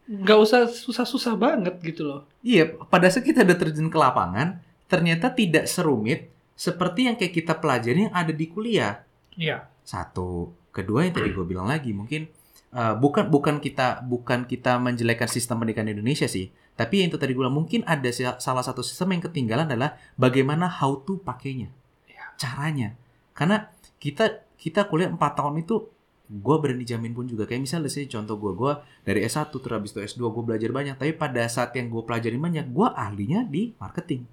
nggak 0.08 0.38
usah 0.40 0.60
susah-susah 0.68 1.34
banget 1.34 1.74
gitu 1.82 2.06
loh. 2.06 2.20
Iya 2.44 2.78
pada 2.88 3.08
saat 3.10 3.26
kita 3.26 3.42
udah 3.42 3.58
terjun 3.58 3.90
ke 3.90 3.98
lapangan 3.98 4.60
ternyata 4.88 5.34
tidak 5.34 5.68
serumit 5.68 6.32
seperti 6.58 7.10
yang 7.10 7.16
kayak 7.18 7.34
kita 7.34 7.54
pelajari 7.58 8.08
yang 8.08 8.14
ada 8.14 8.32
di 8.32 8.46
kuliah. 8.48 9.02
Iya. 9.34 9.66
Satu 9.82 10.52
kedua 10.78 11.02
yang 11.02 11.14
tadi 11.14 11.34
gue 11.34 11.46
bilang 11.46 11.66
lagi 11.66 11.90
mungkin 11.90 12.30
uh, 12.70 12.94
bukan 12.94 13.26
bukan 13.26 13.58
kita 13.58 14.06
bukan 14.06 14.46
kita 14.46 14.78
menjelekkan 14.78 15.26
sistem 15.26 15.60
pendidikan 15.60 15.90
Indonesia 15.90 16.30
sih 16.30 16.54
tapi 16.78 17.02
yang 17.02 17.10
itu 17.10 17.18
tadi 17.18 17.34
gue 17.34 17.42
bilang 17.42 17.58
mungkin 17.58 17.82
ada 17.82 18.06
salah 18.38 18.62
satu 18.62 18.86
sistem 18.86 19.18
yang 19.18 19.22
ketinggalan 19.26 19.66
adalah 19.66 19.98
bagaimana 20.14 20.70
how 20.70 20.94
to 21.02 21.18
pakainya 21.26 21.74
Iya. 22.18 22.26
caranya. 22.38 22.88
Karena 23.36 23.70
kita 24.02 24.42
kita 24.58 24.90
kuliah 24.90 25.10
4 25.10 25.18
tahun 25.38 25.62
itu 25.62 25.86
gue 26.28 26.56
berani 26.60 26.84
jamin 26.84 27.14
pun 27.14 27.24
juga. 27.24 27.46
Kayak 27.46 27.62
misalnya 27.70 27.90
sih 27.90 28.04
contoh 28.10 28.36
gue 28.36 28.52
gue 28.52 28.72
dari 29.06 29.22
S1 29.24 29.48
terus 29.54 29.74
habis 29.74 29.90
itu 29.94 30.00
S2 30.02 30.28
gue 30.34 30.42
belajar 30.44 30.70
banyak. 30.74 30.94
Tapi 30.98 31.12
pada 31.14 31.46
saat 31.46 31.72
yang 31.78 31.88
gue 31.88 32.02
pelajarin 32.02 32.42
banyak 32.42 32.66
gue 32.74 32.88
ahlinya 32.90 33.46
di 33.46 33.72
marketing 33.78 34.26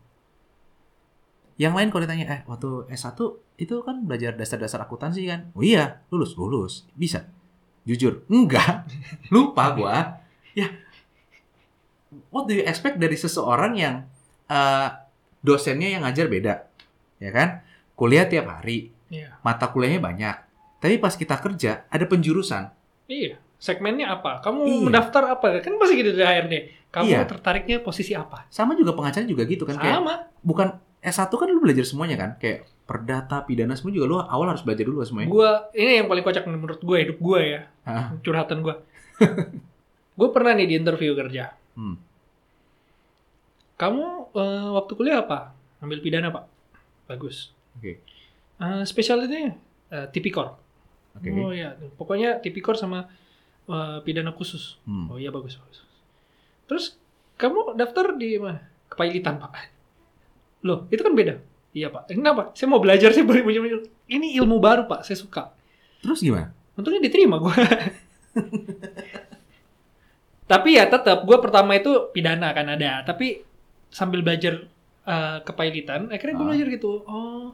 yang 1.55 1.71
lain 1.71 1.87
kalau 1.87 2.03
ditanya 2.03 2.25
eh 2.27 2.41
waktu 2.45 2.89
S1 2.91 3.15
itu 3.55 3.75
kan 3.81 4.03
belajar 4.03 4.35
dasar-dasar 4.35 4.83
akuntansi 4.83 5.23
kan 5.23 5.51
oh 5.55 5.63
iya 5.63 6.03
lulus 6.09 6.35
lulus 6.35 6.83
bisa 6.93 7.27
jujur 7.83 8.27
enggak 8.27 8.83
lupa 9.33 9.71
gue 9.71 9.95
ya 10.57 10.67
what 12.31 12.45
do 12.45 12.53
you 12.53 12.63
expect 12.63 12.97
dari 12.97 13.15
seseorang 13.15 13.73
yang 13.75 13.95
eh, 14.45 14.87
dosennya 15.39 15.89
yang 15.89 16.03
ngajar 16.03 16.27
beda 16.27 16.53
ya 17.19 17.31
kan 17.31 17.63
kuliah 17.95 18.27
tiap 18.27 18.51
hari 18.51 18.91
Iya. 19.05 19.37
mata 19.45 19.69
kuliahnya 19.69 20.01
banyak 20.01 20.35
tapi 20.81 20.97
pas 20.97 21.13
kita 21.13 21.37
kerja 21.37 21.85
ada 21.87 22.05
penjurusan 22.05 22.73
Iya. 23.05 23.37
Segmennya 23.55 24.17
apa? 24.17 24.41
Kamu 24.41 24.65
Iya. 24.65 24.81
mendaftar 24.81 25.37
apa? 25.37 25.61
Kan 25.61 25.77
pasti 25.77 25.93
gitu 25.95 26.11
dari 26.11 26.25
HRD. 26.25 26.53
Kamu 26.89 27.05
Iya. 27.05 27.21
tertariknya 27.29 27.77
posisi 27.79 28.17
apa? 28.17 28.49
sama 28.49 28.73
juga 28.73 28.97
pengacara 28.97 29.23
juga 29.23 29.45
gitu 29.45 29.61
kan 29.61 29.77
kayak 29.77 30.01
Sama. 30.01 30.15
bukan 30.41 30.73
S1 31.05 31.29
kan 31.29 31.45
lu 31.45 31.61
belajar 31.61 31.85
semuanya 31.85 32.17
kan 32.17 32.31
kayak 32.41 32.65
perdata 32.89 33.45
pidana 33.45 33.77
semua 33.77 33.93
juga 33.93 34.05
lu 34.09 34.17
awal 34.17 34.49
harus 34.49 34.65
belajar 34.65 34.85
dulu 34.85 35.05
semuanya 35.05 35.29
Gua 35.29 35.69
ini 35.77 36.01
yang 36.01 36.09
paling 36.09 36.25
kocak 36.25 36.45
menurut 36.49 36.81
gue 36.81 36.97
hidup 36.97 37.17
gue 37.21 37.39
ya. 37.45 37.61
Ah, 37.85 38.13
Curhatan 38.25 38.65
gue. 38.65 38.75
gue 40.19 40.29
pernah 40.33 40.57
nih 40.57 40.65
di 40.69 40.75
interview 40.77 41.13
kerja. 41.13 41.53
hmm. 41.77 41.95
Kamu 43.75 44.05
eh, 44.33 44.69
waktu 44.71 44.91
kuliah 44.95 45.21
apa? 45.21 45.51
Ambil 45.83 45.99
pidana, 45.99 46.31
Pak. 46.31 46.45
Bagus. 47.11 47.51
Oke. 47.75 47.99
Eh, 48.55 48.83
spesialitinya 48.87 49.51
eh, 49.91 50.07
tipikor. 50.09 50.55
oke 51.15 51.27
Oh 51.35 51.51
iya, 51.51 51.75
pokoknya 51.99 52.39
tipikor 52.39 52.79
sama 52.79 53.11
eh, 53.67 53.97
pidana 54.01 54.31
khusus. 54.31 54.79
Hmm. 54.87 55.11
Oh 55.11 55.19
iya 55.19 55.29
bagus 55.29 55.59
bagus. 55.59 55.83
Terus 56.65 56.85
kamu 57.35 57.75
daftar 57.75 58.15
di 58.15 58.39
mana? 58.39 58.63
Kepailitan 58.87 59.37
pak. 59.43 59.74
Loh 60.65 60.89
itu 60.89 61.01
kan 61.05 61.13
beda. 61.13 61.37
Iya 61.75 61.93
pak. 61.93 62.09
Eh, 62.09 62.15
Kenapa? 62.17 62.49
Saya 62.57 62.67
mau 62.71 62.81
belajar 62.81 63.13
sih 63.13 63.21
punya 63.27 63.45
Ini 64.09 64.27
ilmu 64.41 64.57
baru 64.57 64.89
pak. 64.89 65.05
Saya 65.05 65.15
suka. 65.15 65.53
terus 66.01 66.21
gimana 66.21 66.53
Untungnya 66.75 67.01
diterima 67.01 67.37
gue. 67.39 67.53
Tapi 70.45 70.77
ya 70.77 70.85
tetap 70.85 71.25
gue 71.25 71.37
pertama 71.41 71.73
itu 71.73 72.09
pidana 72.13 72.53
kan 72.53 72.69
ada. 72.69 73.01
Tapi 73.01 73.41
sambil 73.89 74.21
belajar 74.21 74.65
eh, 75.05 75.37
kepailitan, 75.41 76.09
akhirnya 76.09 76.35
gue 76.35 76.45
Ah. 76.45 76.49
belajar 76.53 76.67
gitu. 76.69 76.91
Oh 77.05 77.53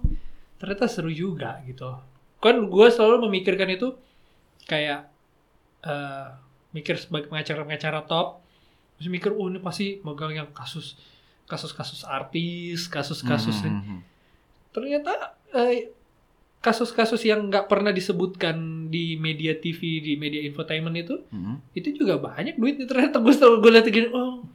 ternyata 0.61 0.85
seru 0.85 1.09
juga 1.09 1.57
gitu. 1.65 1.89
Kan 2.37 2.69
gue 2.69 2.87
selalu 2.91 3.25
memikirkan 3.29 3.69
itu 3.71 3.95
kayak 4.67 5.09
eh, 5.81 6.27
mikir 6.71 6.99
sebagai 6.99 7.31
pengacara-pengacara 7.31 8.05
top. 8.05 8.43
Terus 8.99 9.09
mikir, 9.09 9.33
oh 9.33 9.49
ini 9.49 9.57
pasti 9.57 9.97
megang 10.05 10.29
yang 10.29 10.49
kasus 10.53 10.93
kasus-kasus 11.51 12.07
artis, 12.07 12.87
kasus-kasus 12.87 13.59
Hmm, 13.59 13.75
hmm, 13.75 13.83
hmm. 13.83 13.99
ternyata 14.71 15.11
eh, 15.51 15.91
kasus-kasus 16.61 17.19
yang 17.25 17.49
nggak 17.49 17.67
pernah 17.67 17.91
disebutkan 17.91 18.87
di 18.87 19.17
media 19.17 19.51
TV 19.53 19.99
di 19.99 20.13
media 20.15 20.39
infotainment 20.39 20.95
itu 20.95 21.15
Hmm. 21.27 21.59
itu 21.73 21.91
juga 21.91 22.15
banyak 22.15 22.55
duitnya. 22.55 22.87
Ternyata 22.87 23.19
gue 23.19 23.33
selalu 23.33 23.55
gue 23.59 23.71
lihat 23.73 23.87
gini 23.89 24.07
oh 24.09 24.45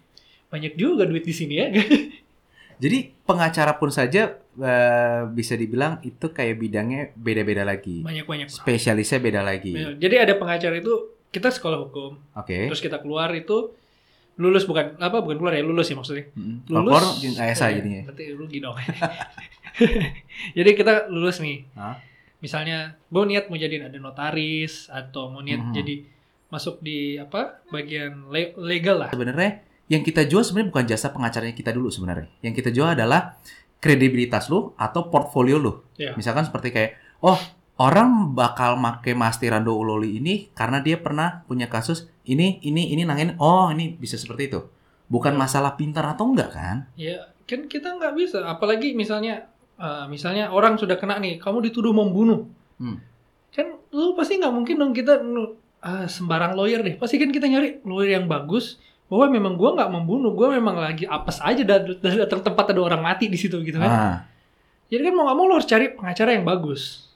banyak 0.49 0.73
juga 0.75 1.05
duit 1.05 1.26
di 1.26 1.35
sini 1.35 1.55
ya. 1.59 1.67
Jadi 2.83 2.99
pengacara 3.25 3.75
pun 3.75 3.91
saja 3.91 4.38
eh, 4.38 5.21
bisa 5.29 5.57
dibilang 5.57 5.99
itu 6.00 6.31
kayak 6.31 6.57
bidangnya 6.57 7.03
beda-beda 7.12 7.67
lagi. 7.67 8.00
Banyak 8.00 8.25
banyak 8.25 8.49
spesialisnya 8.49 9.19
beda 9.19 9.41
lagi. 9.43 9.75
Jadi 9.75 10.15
ada 10.15 10.33
pengacara 10.38 10.79
itu 10.79 10.93
kita 11.29 11.50
sekolah 11.50 11.79
hukum. 11.83 12.17
Oke. 12.38 12.71
Terus 12.71 12.81
kita 12.81 13.03
keluar 13.03 13.35
itu 13.35 13.75
lulus 14.37 14.64
bukan 14.64 14.97
apa 14.97 15.19
bukan 15.19 15.37
keluar 15.37 15.52
ya 15.52 15.62
lulus 15.62 15.88
ya 15.88 15.97
maksudnya 15.97 16.28
Hmm. 16.33 16.61
lulus 16.66 16.93
Pelapor 16.93 17.02
ASA 17.40 17.66
eh, 17.66 17.73
jadinya 17.81 18.00
berarti 18.05 18.25
rugi 18.33 18.59
dong 18.61 18.76
jadi 20.57 20.71
kita 20.73 20.93
lulus 21.09 21.40
nih 21.40 21.64
Hah? 21.73 21.97
misalnya 22.38 22.78
gue 23.07 23.23
niat 23.25 23.49
mau 23.49 23.57
jadi 23.57 23.88
ada 23.88 23.97
notaris 23.97 24.88
atau 24.88 25.28
mau 25.28 25.40
niat 25.40 25.61
Mhm. 25.62 25.73
jadi 25.73 25.95
masuk 26.47 26.78
di 26.78 27.16
apa 27.16 27.59
bagian 27.69 28.28
le- 28.28 28.55
legal 28.57 29.00
lah 29.00 29.11
sebenarnya 29.11 29.64
yang 29.87 30.02
kita 30.02 30.23
jual 30.23 30.43
sebenarnya 30.43 30.71
bukan 30.71 30.87
jasa 30.87 31.07
pengacaranya 31.09 31.55
kita 31.55 31.71
dulu 31.71 31.87
sebenarnya. 31.87 32.26
Yang 32.43 32.55
kita 32.59 32.71
jual 32.75 32.99
adalah 32.99 33.38
kredibilitas 33.78 34.50
lu 34.50 34.75
atau 34.75 35.07
portfolio 35.07 35.62
lu. 35.62 35.78
Iya. 35.95 36.19
Misalkan 36.19 36.43
seperti 36.43 36.75
kayak, 36.75 36.90
oh 37.23 37.38
orang 37.78 38.35
bakal 38.35 38.75
make 38.75 39.14
Mas 39.14 39.38
Tirando 39.38 39.78
Uloli 39.78 40.19
ini 40.19 40.50
karena 40.50 40.83
dia 40.83 40.99
pernah 40.99 41.47
punya 41.47 41.71
kasus 41.71 42.11
ini, 42.26 42.59
ini, 42.61 42.90
ini 42.90 43.02
nangin, 43.02 43.38
oh 43.38 43.71
ini 43.71 43.95
bisa 43.95 44.14
seperti 44.14 44.50
itu. 44.50 44.61
Bukan 45.06 45.33
Iya. 45.33 45.40
masalah 45.40 45.73
pintar 45.75 46.02
atau 46.04 46.26
enggak 46.26 46.50
kan? 46.50 46.76
ya 46.95 47.23
kan 47.47 47.64
kita 47.64 47.95
nggak 47.95 48.12
bisa 48.12 48.42
apalagi 48.42 48.90
misalnya 48.92 49.47
eh, 49.76 50.04
misalnya 50.06 50.50
orang 50.50 50.75
sudah 50.75 50.99
kena 50.99 51.16
nih 51.16 51.38
kamu 51.38 51.71
dituduh 51.71 51.95
membunuh 51.95 52.50
Hmm. 52.76 52.99
kan 53.49 53.71
lu 53.88 54.12
pasti 54.12 54.37
nggak 54.37 54.50
mungkin 54.50 54.75
dong 54.76 54.90
kita 54.90 55.23
ah, 55.78 56.04
sembarang 56.04 56.52
lawyer 56.52 56.83
deh 56.83 56.99
pasti 56.99 57.16
kan 57.16 57.30
kita 57.30 57.47
nyari 57.47 57.78
lawyer 57.87 58.18
yang 58.18 58.26
bagus 58.26 58.83
bahwa 59.06 59.30
memang 59.30 59.54
gua 59.54 59.78
nggak 59.78 59.88
membunuh 59.88 60.35
gua 60.35 60.50
memang 60.50 60.75
lagi 60.75 61.06
apes 61.06 61.38
aja 61.38 61.62
dan 61.62 61.87
datang 62.02 62.42
tempat 62.42 62.75
ada 62.75 62.83
orang 62.83 62.99
mati 62.99 63.30
di 63.30 63.38
situ 63.38 63.62
gitu 63.62 63.78
kan 63.78 63.87
Ah, 63.88 64.16
Jadi 64.90 65.06
kan 65.06 65.14
mau 65.14 65.25
nggak 65.25 65.37
mau 65.38 65.47
lo 65.47 65.54
harus 65.54 65.66
cari 65.66 65.95
pengacara 65.95 66.35
yang 66.35 66.42
bagus. 66.42 67.06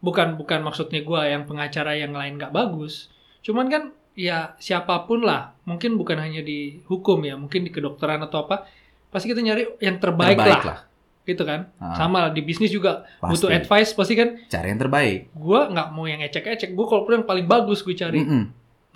Bukan 0.00 0.40
bukan 0.40 0.64
maksudnya 0.64 1.04
gua 1.04 1.28
yang 1.28 1.44
pengacara 1.44 1.92
yang 1.92 2.16
lain 2.16 2.40
nggak 2.40 2.48
bagus. 2.50 3.12
Cuman 3.40 3.68
kan 3.68 3.92
ya 4.18 4.54
siapa 4.58 5.06
pun 5.06 5.22
lah, 5.22 5.54
mungkin 5.64 5.94
bukan 5.96 6.18
hanya 6.18 6.42
di 6.42 6.82
hukum 6.86 7.22
ya, 7.24 7.38
mungkin 7.38 7.64
di 7.66 7.70
kedokteran 7.70 8.20
atau 8.26 8.44
apa, 8.46 8.66
pasti 9.08 9.30
kita 9.30 9.40
nyari 9.40 9.78
yang 9.80 9.96
terbaik, 10.02 10.36
terbaik 10.38 10.62
lah, 10.62 10.64
lah. 10.66 10.80
gitu 11.24 11.42
kan. 11.46 11.70
Ah, 11.78 11.94
Sama 11.94 12.26
lah, 12.26 12.30
di 12.34 12.42
bisnis 12.42 12.70
juga 12.74 13.06
pasti. 13.22 13.30
butuh 13.34 13.50
advice 13.54 13.90
pasti 13.94 14.14
kan. 14.18 14.28
Cari 14.50 14.68
yang 14.70 14.80
terbaik. 14.80 15.18
Gua 15.34 15.70
nggak 15.70 15.88
mau 15.94 16.04
yang 16.10 16.20
ecek-ecek, 16.20 16.74
gua 16.74 16.86
kalau 16.90 17.06
yang 17.10 17.26
paling 17.26 17.46
bagus 17.46 17.80
gue 17.86 17.94
cari. 17.94 18.20
Mm-mm. 18.22 18.44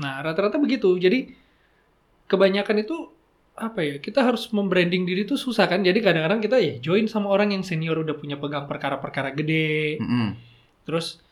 Nah 0.03 0.23
rata-rata 0.23 0.59
begitu. 0.59 0.91
Jadi 0.99 1.31
kebanyakan 2.27 2.83
itu 2.83 2.97
apa 3.55 3.87
ya 3.87 3.95
kita 4.03 4.19
harus 4.27 4.51
membranding 4.51 5.07
diri 5.07 5.23
itu 5.23 5.39
susah 5.39 5.71
kan 5.71 5.79
jadi 5.79 5.95
kadang-kadang 6.03 6.43
kita 6.43 6.59
ya 6.59 6.75
join 6.83 7.07
sama 7.07 7.31
orang 7.31 7.55
yang 7.55 7.63
senior 7.63 7.95
udah 8.03 8.19
punya 8.19 8.35
pegang 8.35 8.67
perkara-perkara 8.67 9.31
gede 9.31 10.03
Mm-mm. 10.03 10.29
Terus 10.83 11.23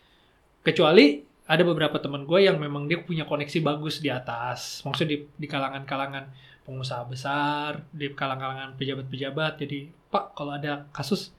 kecuali 0.62 1.26
ada 1.42 1.62
beberapa 1.66 1.98
teman 1.98 2.22
gue 2.22 2.46
yang 2.46 2.56
memang 2.56 2.86
dia 2.86 3.02
punya 3.02 3.26
koneksi 3.26 3.58
bagus 3.60 3.98
di 3.98 4.08
atas, 4.08 4.80
maksudnya 4.86 5.18
di, 5.18 5.18
di 5.26 5.46
kalangan-kalangan 5.50 6.30
pengusaha 6.62 7.02
besar, 7.04 7.82
di 7.90 8.14
kalangan-kalangan 8.14 8.78
pejabat-pejabat. 8.78 9.58
Jadi 9.58 9.90
Pak 10.08 10.38
kalau 10.38 10.54
ada 10.54 10.86
kasus 10.94 11.34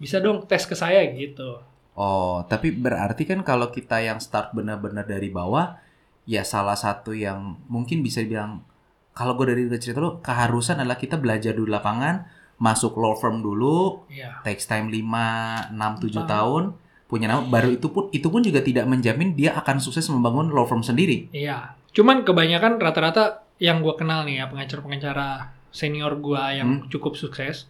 bisa 0.00 0.18
dong 0.18 0.48
tes 0.48 0.66
ke 0.66 0.74
saya 0.74 1.04
gitu. 1.14 1.60
Oh, 1.94 2.42
tapi 2.48 2.72
berarti 2.72 3.28
kan 3.28 3.44
kalau 3.44 3.68
kita 3.68 4.00
yang 4.00 4.18
start 4.18 4.56
benar-benar 4.56 5.04
dari 5.04 5.28
bawah, 5.28 5.76
ya 6.24 6.42
salah 6.42 6.78
satu 6.78 7.12
yang 7.12 7.60
mungkin 7.68 8.00
bisa 8.00 8.24
dibilang, 8.24 8.64
kalau 9.12 9.36
gue 9.36 9.52
dari 9.52 9.68
cerita 9.76 10.00
lu, 10.00 10.18
keharusan 10.24 10.80
adalah 10.80 10.96
kita 10.96 11.20
belajar 11.20 11.52
dulu 11.52 11.68
lapangan, 11.68 12.24
masuk 12.56 12.96
law 12.96 13.14
firm 13.20 13.44
dulu, 13.44 14.08
Iya. 14.08 14.40
takes 14.42 14.64
time 14.64 14.88
5, 14.88 15.70
6, 15.76 16.00
7 16.00 16.24
Ah. 16.24 16.26
tahun, 16.26 16.62
punya 17.10 17.26
nama, 17.26 17.42
baru 17.42 17.74
itu 17.74 17.90
pun 17.90 18.06
itu 18.14 18.30
pun 18.30 18.40
juga 18.46 18.62
tidak 18.62 18.86
menjamin 18.86 19.34
dia 19.34 19.58
akan 19.58 19.82
sukses 19.82 20.06
membangun 20.06 20.54
law 20.54 20.64
firm 20.64 20.86
sendiri. 20.86 21.26
Iya. 21.34 21.74
Cuman 21.90 22.22
kebanyakan 22.22 22.78
rata-rata 22.78 23.42
yang 23.58 23.82
gue 23.82 23.92
kenal 23.98 24.22
nih 24.22 24.40
ya 24.40 24.44
pengacara-pengacara 24.46 25.50
senior 25.74 26.14
gue 26.22 26.42
yang 26.54 26.86
cukup 26.86 27.18
sukses, 27.18 27.66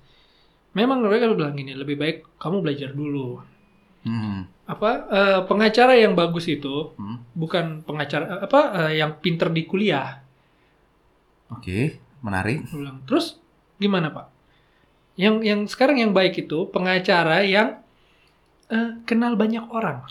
memang 0.77 1.01
mereka 1.01 1.33
bilang 1.33 1.57
gini 1.57 1.73
lebih 1.73 1.97
baik 1.97 2.17
kamu 2.37 2.61
belajar 2.61 2.93
dulu. 2.93 3.41
Hmm. 4.05 4.45
Apa 4.69 4.91
eh, 5.09 5.41
pengacara 5.49 5.97
yang 5.97 6.13
bagus 6.13 6.49
itu 6.49 6.93
Hmm. 7.01 7.25
bukan 7.33 7.81
pengacara 7.85 8.45
apa 8.45 8.61
eh, 8.87 9.01
yang 9.01 9.17
pinter 9.25 9.49
di 9.49 9.65
kuliah. 9.65 10.21
Oke, 11.51 11.99
menarik. 12.23 12.63
Gua 12.71 12.79
bilang, 12.79 12.99
Terus 13.09 13.41
gimana 13.81 14.13
pak? 14.15 14.31
Yang 15.19 15.37
yang 15.45 15.61
sekarang 15.67 15.99
yang 15.99 16.13
baik 16.15 16.39
itu 16.47 16.71
pengacara 16.71 17.43
yang 17.45 17.83
eh, 18.71 18.91
kenal 19.05 19.35
banyak 19.35 19.67
orang. 19.69 20.07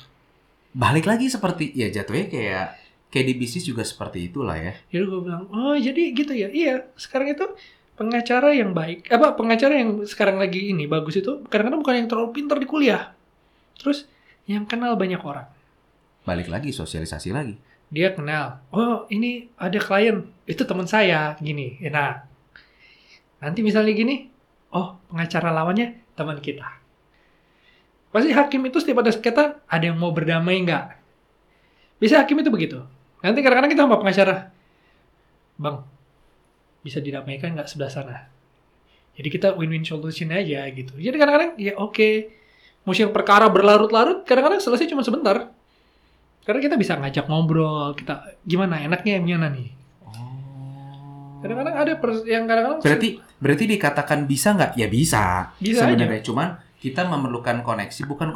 Balik 0.76 1.10
lagi 1.10 1.32
seperti 1.32 1.74
ya 1.74 1.90
jatuhnya 1.90 2.30
kayak 2.30 2.68
kayak 3.10 3.26
di 3.26 3.34
bisnis 3.36 3.66
juga 3.66 3.82
seperti 3.82 4.30
itulah 4.30 4.56
ya. 4.56 4.74
Jadi 4.94 5.04
gue 5.10 5.22
bilang, 5.26 5.50
oh 5.50 5.74
jadi 5.74 6.14
gitu 6.14 6.34
ya? 6.38 6.48
Iya, 6.54 6.94
sekarang 6.94 7.34
itu 7.34 7.46
pengacara 7.98 8.56
yang 8.56 8.72
baik, 8.72 9.12
apa 9.12 9.36
pengacara 9.36 9.76
yang 9.76 10.08
sekarang 10.08 10.40
lagi 10.40 10.72
ini 10.72 10.88
bagus 10.88 11.20
itu 11.20 11.44
kadang-kadang 11.52 11.84
bukan 11.84 11.96
yang 12.00 12.08
terlalu 12.08 12.30
pintar 12.32 12.56
di 12.62 12.68
kuliah. 12.70 13.12
Terus 13.76 14.08
yang 14.48 14.64
kenal 14.64 14.96
banyak 14.96 15.20
orang. 15.20 15.50
Balik 16.24 16.48
lagi 16.48 16.72
sosialisasi 16.72 17.36
lagi. 17.36 17.60
Dia 17.90 18.14
kenal, 18.14 18.62
oh 18.70 19.10
ini 19.10 19.50
ada 19.58 19.82
klien, 19.82 20.30
itu 20.46 20.62
teman 20.62 20.86
saya, 20.86 21.34
gini. 21.42 21.82
Nah, 21.90 22.22
nanti 23.42 23.66
misalnya 23.66 23.98
gini, 23.98 24.30
oh 24.70 25.02
pengacara 25.10 25.50
lawannya 25.50 25.98
teman 26.14 26.38
kita. 26.38 26.79
Pasti 28.10 28.34
hakim 28.34 28.66
itu 28.66 28.78
setiap 28.82 29.06
ada 29.06 29.14
sengketa, 29.14 29.62
ada 29.70 29.84
yang 29.86 29.98
mau 29.98 30.10
berdamai 30.10 30.58
nggak? 30.66 30.86
Biasanya 32.02 32.26
hakim 32.26 32.42
itu 32.42 32.50
begitu. 32.50 32.80
Nanti 33.22 33.40
kadang-kadang 33.46 33.72
kita 33.72 33.84
sama 33.86 33.98
pengacara, 34.02 34.36
bang, 35.60 35.78
bisa 36.82 36.98
didamaikan 37.04 37.54
nggak 37.54 37.70
sebelah 37.70 37.92
sana? 37.92 38.18
Jadi 39.20 39.28
kita 39.30 39.52
win-win 39.54 39.84
solution 39.84 40.32
aja 40.32 40.64
gitu. 40.72 40.96
Jadi 40.96 41.16
kadang-kadang 41.20 41.52
ya 41.60 41.76
oke, 41.76 42.32
musim 42.88 43.12
perkara 43.12 43.52
berlarut-larut, 43.52 44.24
kadang-kadang 44.24 44.64
selesai 44.64 44.88
cuma 44.90 45.04
sebentar. 45.04 45.52
Karena 46.48 46.60
kita 46.64 46.80
bisa 46.80 46.98
ngajak 46.98 47.30
ngobrol, 47.30 47.94
kita 47.94 48.40
gimana 48.42 48.82
enaknya 48.82 49.20
yang 49.22 49.38
mana 49.38 49.54
nih? 49.54 49.70
Oh. 50.02 51.44
Kadang-kadang 51.44 51.76
ada 51.78 51.94
yang 52.26 52.44
kadang-kadang 52.48 52.80
Berarti 52.82 53.10
berarti 53.38 53.64
dikatakan 53.70 54.20
bisa 54.26 54.56
nggak? 54.56 54.72
Ya 54.80 54.88
bisa. 54.88 55.54
Bisa 55.60 55.86
sebenarnya. 55.86 56.24
Cuman 56.24 56.69
kita 56.80 57.04
memerlukan 57.04 57.62
koneksi, 57.62 58.02
bukan 58.08 58.32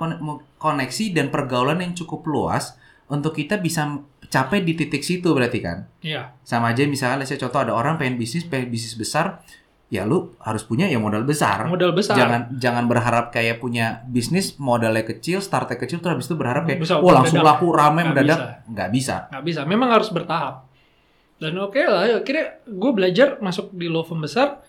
koneksi 0.57 1.05
dan 1.15 1.31
pergaulan 1.31 1.79
yang 1.79 1.95
cukup 1.95 2.27
luas 2.27 2.75
untuk 3.07 3.33
kita 3.33 3.55
bisa 3.57 3.99
capai 4.27 4.61
di 4.61 4.75
titik 4.75 4.99
situ 4.99 5.31
berarti 5.31 5.59
kan. 5.59 5.87
Iya, 6.03 6.35
Sama 6.43 6.75
aja 6.75 6.83
misalnya 6.83 7.23
saya 7.23 7.39
contoh 7.39 7.63
ada 7.63 7.73
orang 7.73 7.95
pengen 7.95 8.19
bisnis, 8.19 8.43
pengen 8.43 8.67
bisnis 8.67 8.97
besar, 8.97 9.39
ya 9.87 10.03
lu 10.03 10.33
harus 10.41 10.65
punya 10.65 10.89
ya 10.89 10.97
modal 10.97 11.21
besar. 11.21 11.69
modal 11.69 11.93
besar. 11.93 12.17
Jangan 12.17 12.41
jangan 12.57 12.89
berharap 12.89 13.29
kayak 13.29 13.61
punya 13.61 14.01
bisnis 14.09 14.57
modalnya 14.57 15.05
kecil, 15.05 15.37
startnya 15.39 15.77
kecil 15.77 16.01
terus 16.01 16.17
habis 16.17 16.27
itu 16.27 16.35
berharap 16.35 16.65
kayak 16.65 16.81
Bisa 16.81 16.97
wah 16.97 17.21
langsung 17.21 17.39
mendadak." 17.39 17.61
laku 17.61 17.67
rame 17.71 18.01
Nggak 18.01 18.07
mendadak. 18.09 18.25
bisa. 18.25 18.71
Nggak 18.73 18.89
bisa. 18.89 19.15
nggak 19.29 19.43
bisa. 19.45 19.61
Memang 19.69 19.89
harus 19.93 20.09
bertahap. 20.09 20.55
Dan 21.37 21.53
oke 21.59 21.79
lah, 21.79 22.03
ya, 22.07 22.15
akhirnya 22.23 22.45
gue 22.65 22.91
belajar 22.95 23.27
masuk 23.37 23.69
di 23.75 23.91
law 23.91 24.01
firm 24.01 24.23
besar. 24.23 24.63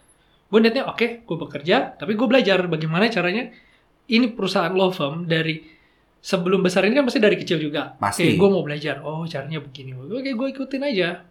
Gue 0.50 0.58
niatnya 0.60 0.84
oke, 0.84 1.24
gue 1.24 1.36
bekerja, 1.40 1.96
tapi 1.96 2.14
gue 2.14 2.26
belajar 2.28 2.66
bagaimana 2.66 3.08
caranya. 3.08 3.48
Ini 4.04 4.36
perusahaan 4.36 4.72
law 4.72 4.92
firm 4.92 5.24
dari 5.24 5.64
sebelum 6.20 6.60
besar 6.60 6.84
ini 6.84 6.96
kan 6.96 7.04
pasti 7.04 7.20
dari 7.20 7.36
kecil 7.36 7.60
juga. 7.60 7.96
Pasti. 7.96 8.24
Oke, 8.24 8.36
gue 8.36 8.48
mau 8.48 8.60
belajar. 8.60 9.00
Oh, 9.00 9.24
caranya 9.24 9.60
begini. 9.60 9.92
Oke, 9.96 10.32
gue 10.32 10.48
ikutin 10.52 10.82
aja. 10.84 11.24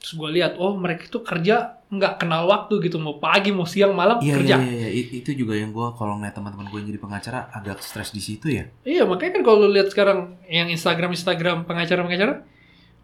Terus 0.00 0.12
gue 0.16 0.30
lihat, 0.32 0.56
oh 0.56 0.74
mereka 0.74 1.04
itu 1.06 1.20
kerja 1.20 1.76
nggak 1.92 2.22
kenal 2.22 2.48
waktu 2.48 2.80
gitu. 2.88 2.96
Mau 2.96 3.20
pagi, 3.20 3.52
mau 3.52 3.68
siang, 3.68 3.92
malam 3.92 4.16
Iya, 4.18 4.34
kerja. 4.38 4.54
iya, 4.56 4.88
iya, 4.88 4.88
iya. 4.96 5.04
Itu 5.12 5.36
juga 5.36 5.52
yang 5.52 5.74
gua 5.74 5.92
kalau 5.92 6.16
ngeliat 6.16 6.32
teman-teman 6.32 6.72
gue 6.72 6.78
yang 6.80 6.88
jadi 6.88 7.00
pengacara 7.02 7.38
agak 7.52 7.84
stres 7.84 8.08
di 8.08 8.22
situ 8.22 8.48
ya. 8.48 8.64
Iya, 8.80 9.04
makanya 9.04 9.36
kan 9.36 9.42
kalau 9.44 9.68
lihat 9.68 9.92
sekarang 9.92 10.40
yang 10.48 10.72
Instagram 10.72 11.12
Instagram 11.12 11.68
pengacara-pengacara, 11.68 12.46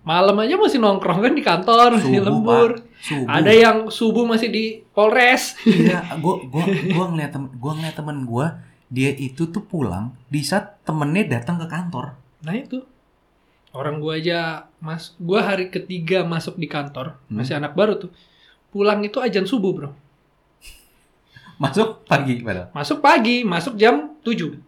malam 0.09 0.37
aja 0.40 0.55
masih 0.57 0.78
nongkrong 0.81 1.21
kan 1.21 1.33
di 1.37 1.43
kantor, 1.45 2.00
di 2.00 2.16
Subuh, 2.16 2.25
lembur. 2.25 2.71
Pak. 2.81 3.02
Subuh. 3.05 3.28
Ada 3.28 3.52
yang 3.52 3.76
subuh 3.93 4.25
masih 4.25 4.49
di 4.49 4.64
Polres. 4.97 5.52
Iya, 5.69 6.16
gua 6.16 6.40
gua 6.49 6.64
gua 6.64 7.05
ngeliat 7.12 7.31
tem 7.31 7.45
gua 7.61 7.73
ngeliat 7.76 7.93
temen 7.95 8.25
gua 8.25 8.47
dia 8.87 9.11
itu 9.11 9.50
tuh 9.50 9.62
pulang 9.62 10.14
di 10.31 10.40
saat 10.40 10.78
temennya 10.83 11.38
datang 11.38 11.59
ke 11.59 11.66
kantor. 11.66 12.14
Nah 12.47 12.55
itu. 12.55 12.83
Orang 13.76 14.00
gua 14.00 14.16
aja, 14.16 14.71
mas, 14.81 15.12
gua 15.21 15.45
hari 15.45 15.69
ketiga 15.69 16.25
masuk 16.25 16.57
di 16.57 16.64
kantor, 16.64 17.21
Hmm. 17.28 17.43
masih 17.43 17.61
anak 17.61 17.76
baru 17.76 18.00
tuh. 18.00 18.11
Pulang 18.73 19.05
itu 19.05 19.21
ajan 19.21 19.45
subuh 19.45 19.73
bro. 19.73 19.90
Masuk 21.62 22.05
pagi 22.05 22.40
padahal. 22.40 22.69
Masuk 22.73 23.00
pagi, 23.00 23.40
masuk 23.40 23.76
jam 23.81 24.12
7. 24.21 24.61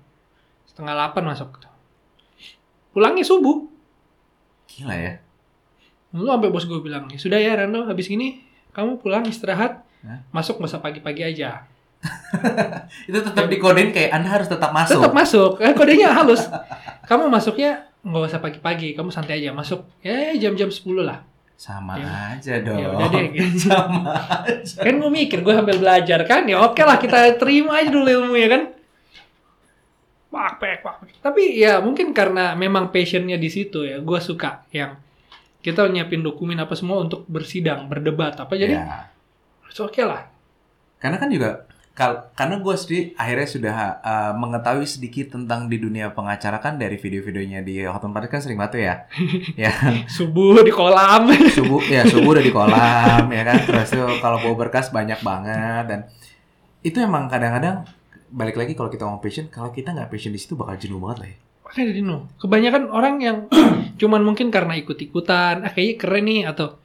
Setengah 0.65 1.13
8 1.13 1.21
masuk. 1.21 1.49
Pulangnya 2.93 3.25
subuh. 3.25 3.69
Gila 4.69 4.97
ya. 4.97 5.13
Lalu 6.17 6.25
sampai 6.25 6.49
bos 6.49 6.65
gue 6.65 6.81
bilang, 6.81 7.05
"Ya 7.13 7.21
sudah 7.21 7.37
ya 7.37 7.53
Rando, 7.53 7.85
habis 7.85 8.09
ini 8.09 8.41
kamu 8.73 8.97
pulang 9.05 9.29
istirahat, 9.29 9.85
Hah? 10.01 10.25
masuk 10.33 10.57
masa 10.65 10.81
pagi-pagi 10.81 11.21
aja. 11.21 11.69
Itu 13.11 13.19
tetap 13.21 13.47
dikodein 13.47 13.90
kayak 13.90 14.11
Anda 14.14 14.28
harus 14.31 14.47
tetap 14.47 14.71
masuk. 14.71 15.00
Tetap 15.02 15.14
masuk, 15.14 15.52
eh, 15.61 15.75
kodenya 15.78 16.14
halus. 16.14 16.47
Kamu 17.05 17.26
masuknya 17.26 17.88
nggak 18.00 18.31
usah 18.31 18.40
pagi-pagi, 18.40 18.95
kamu 18.95 19.11
santai 19.11 19.43
aja 19.43 19.50
masuk. 19.50 19.83
Ya 20.00 20.33
jam-jam 20.38 20.71
10 20.71 21.02
lah. 21.02 21.26
Sama 21.59 21.99
Ya. 21.99 22.38
aja 22.38 22.55
dong. 22.62 22.78
Ya 22.78 22.87
udah 22.95 23.09
deh. 23.11 23.26
gitu. 23.35 23.67
Sama 23.67 24.14
aja. 24.47 24.78
kan 24.78 24.95
gue 24.95 25.11
mikir, 25.11 25.43
gue 25.43 25.50
sambil 25.50 25.76
belajar 25.76 26.23
kan, 26.23 26.47
ya 26.47 26.62
oke 26.62 26.78
lah 26.78 26.97
kita 26.97 27.34
terima 27.34 27.82
aja 27.82 27.91
dulu 27.91 28.06
ilmu 28.06 28.34
ya 28.39 28.49
kan. 28.49 28.63
Pak, 30.28 30.61
pak, 30.61 30.78
pak. 30.84 30.95
Tapi 31.19 31.56
ya 31.56 31.80
mungkin 31.82 32.13
karena 32.15 32.52
memang 32.54 32.93
passionnya 32.95 33.34
di 33.34 33.49
situ 33.50 33.82
ya, 33.82 33.99
gue 33.99 34.19
suka 34.23 34.63
yang 34.71 34.95
kita 35.58 35.89
nyiapin 35.91 36.23
dokumen 36.23 36.54
apa 36.63 36.78
semua 36.78 37.02
untuk 37.02 37.26
bersidang, 37.26 37.91
berdebat 37.91 38.39
apa 38.39 38.54
jadi 38.54 38.78
Ya. 38.78 39.11
oke 39.75 40.02
lah. 40.04 40.30
Karena 40.99 41.19
kan 41.19 41.30
juga 41.30 41.67
kal 41.99 42.30
karena 42.39 42.63
gue 42.63 42.75
sendiri 42.78 43.02
akhirnya 43.19 43.49
sudah 43.50 43.76
uh, 43.99 44.32
mengetahui 44.39 44.87
sedikit 44.87 45.34
tentang 45.34 45.67
di 45.67 45.82
dunia 45.82 46.15
pengacara 46.15 46.63
kan 46.63 46.78
dari 46.78 46.95
video-videonya 46.95 47.67
di 47.67 47.82
Hotman 47.82 48.15
Paris 48.15 48.30
kan 48.30 48.39
sering 48.39 48.54
banget 48.54 48.73
tuh 48.78 48.82
ya. 48.87 48.95
ya 49.67 49.73
Subuh 50.06 50.63
di 50.63 50.71
kolam. 50.71 51.26
subuh 51.58 51.82
ya 51.82 52.06
subuh 52.06 52.39
udah 52.39 52.45
di 52.47 52.54
kolam 52.54 53.26
ya 53.34 53.43
kan 53.43 53.67
terus 53.67 53.91
tuh 53.91 54.06
kalau 54.23 54.39
bawa 54.39 54.54
berkas 54.54 54.95
banyak 54.95 55.19
banget 55.26 55.84
dan 55.91 56.00
itu 56.87 57.02
emang 57.02 57.26
kadang-kadang 57.26 57.82
balik 58.30 58.54
lagi 58.54 58.78
kalau 58.78 58.87
kita 58.87 59.02
ngomong 59.02 59.19
passion 59.19 59.50
kalau 59.50 59.75
kita 59.75 59.91
nggak 59.91 60.06
passion 60.06 60.30
di 60.30 60.39
situ 60.39 60.54
bakal 60.54 60.78
jenuh 60.78 61.02
banget 61.02 61.19
lah 61.19 61.28
ya. 61.34 61.39
Makanya 61.69 61.93
Dino, 61.93 62.17
kebanyakan 62.41 62.82
orang 62.89 63.15
yang 63.21 63.37
cuman 64.00 64.25
mungkin 64.25 64.49
karena 64.49 64.78
ikut-ikutan, 64.80 65.69
ah 65.69 65.73
kayaknya 65.75 65.97
keren 66.00 66.25
nih 66.25 66.41
atau 66.49 66.80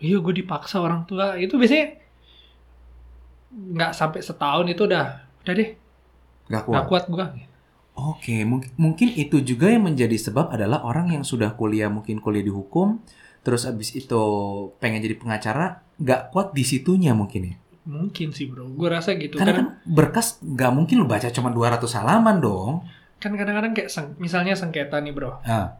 iya 0.00 0.16
gue 0.16 0.34
dipaksa 0.40 0.80
orang 0.80 1.04
tua 1.04 1.36
itu 1.36 1.60
biasanya 1.60 2.03
nggak 3.54 3.94
sampai 3.94 4.20
setahun 4.20 4.66
itu 4.66 4.82
udah 4.84 5.04
udah 5.46 5.54
deh 5.54 5.70
nggak 6.50 6.62
nggak 6.66 6.84
kuat. 6.90 7.06
kuat 7.06 7.06
gue. 7.08 7.26
Oke, 7.94 8.42
mungkin 8.42 8.74
mungkin 8.74 9.08
itu 9.14 9.38
juga 9.38 9.70
yang 9.70 9.86
menjadi 9.86 10.18
sebab 10.18 10.50
adalah 10.50 10.82
orang 10.82 11.14
yang 11.14 11.22
sudah 11.22 11.54
kuliah 11.54 11.86
mungkin 11.86 12.18
kuliah 12.18 12.42
di 12.42 12.50
hukum, 12.50 12.98
terus 13.46 13.62
abis 13.64 13.94
itu 13.94 14.22
pengen 14.82 14.98
jadi 14.98 15.14
pengacara, 15.14 15.78
nggak 16.02 16.34
kuat 16.34 16.50
di 16.50 16.66
situnya 16.66 17.14
mungkin 17.14 17.54
ya. 17.54 17.56
Mungkin 17.86 18.34
sih 18.34 18.50
bro, 18.50 18.66
gue 18.66 18.88
rasa 18.90 19.14
gitu 19.14 19.38
Karena 19.38 19.54
kan 19.54 19.58
kan 19.62 19.66
berkas 19.86 20.42
nggak 20.42 20.72
mungkin 20.74 20.96
lu 20.98 21.06
baca 21.06 21.30
cuma 21.30 21.54
200 21.54 21.86
halaman 21.94 22.36
dong. 22.42 22.72
kan 23.22 23.30
kadang-kadang 23.38 23.72
kayak 23.72 23.88
seng- 23.88 24.18
misalnya 24.18 24.52
sengketa 24.58 24.98
nih 24.98 25.14
bro, 25.14 25.38
Ah, 25.46 25.78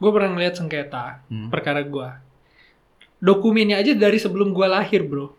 gue 0.00 0.10
pernah 0.10 0.32
ngeliat 0.32 0.56
sengketa 0.58 1.22
hmm. 1.28 1.52
perkara 1.52 1.84
gue, 1.84 2.08
dokumennya 3.20 3.80
aja 3.80 3.92
dari 3.94 4.18
sebelum 4.18 4.50
gue 4.50 4.66
lahir 4.66 5.04
bro, 5.04 5.32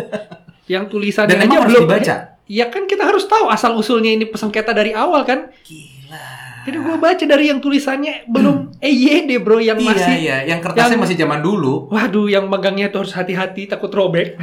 yang 0.72 0.86
tulisannya 0.86 1.36
Dan 1.36 1.46
aja 1.46 1.58
belum 1.62 1.82
dibaca. 1.84 2.14
Ya 2.46 2.70
kan 2.70 2.86
kita 2.86 3.02
harus 3.02 3.26
tahu 3.26 3.50
asal 3.50 3.74
usulnya 3.74 4.10
ini 4.10 4.26
pesengketa 4.26 4.70
dari 4.70 4.94
awal 4.94 5.26
kan. 5.26 5.50
Gila. 5.62 6.26
Jadi 6.66 6.76
gue 6.82 6.96
baca 6.98 7.24
dari 7.24 7.46
yang 7.46 7.58
tulisannya 7.58 8.26
belum 8.26 8.74
EYD 8.82 9.38
bro 9.38 9.58
yang 9.58 9.78
Iya, 9.78 9.86
masih 9.86 10.16
iya, 10.18 10.36
yang 10.44 10.58
kertasnya 10.58 10.94
yang- 10.94 11.02
masih 11.02 11.16
zaman 11.16 11.40
dulu. 11.40 11.86
waduh 11.90 12.26
yang 12.26 12.50
megangnya 12.50 12.90
tuh 12.90 13.06
harus 13.06 13.14
hati-hati 13.14 13.66
takut 13.66 13.90
robek. 13.90 14.34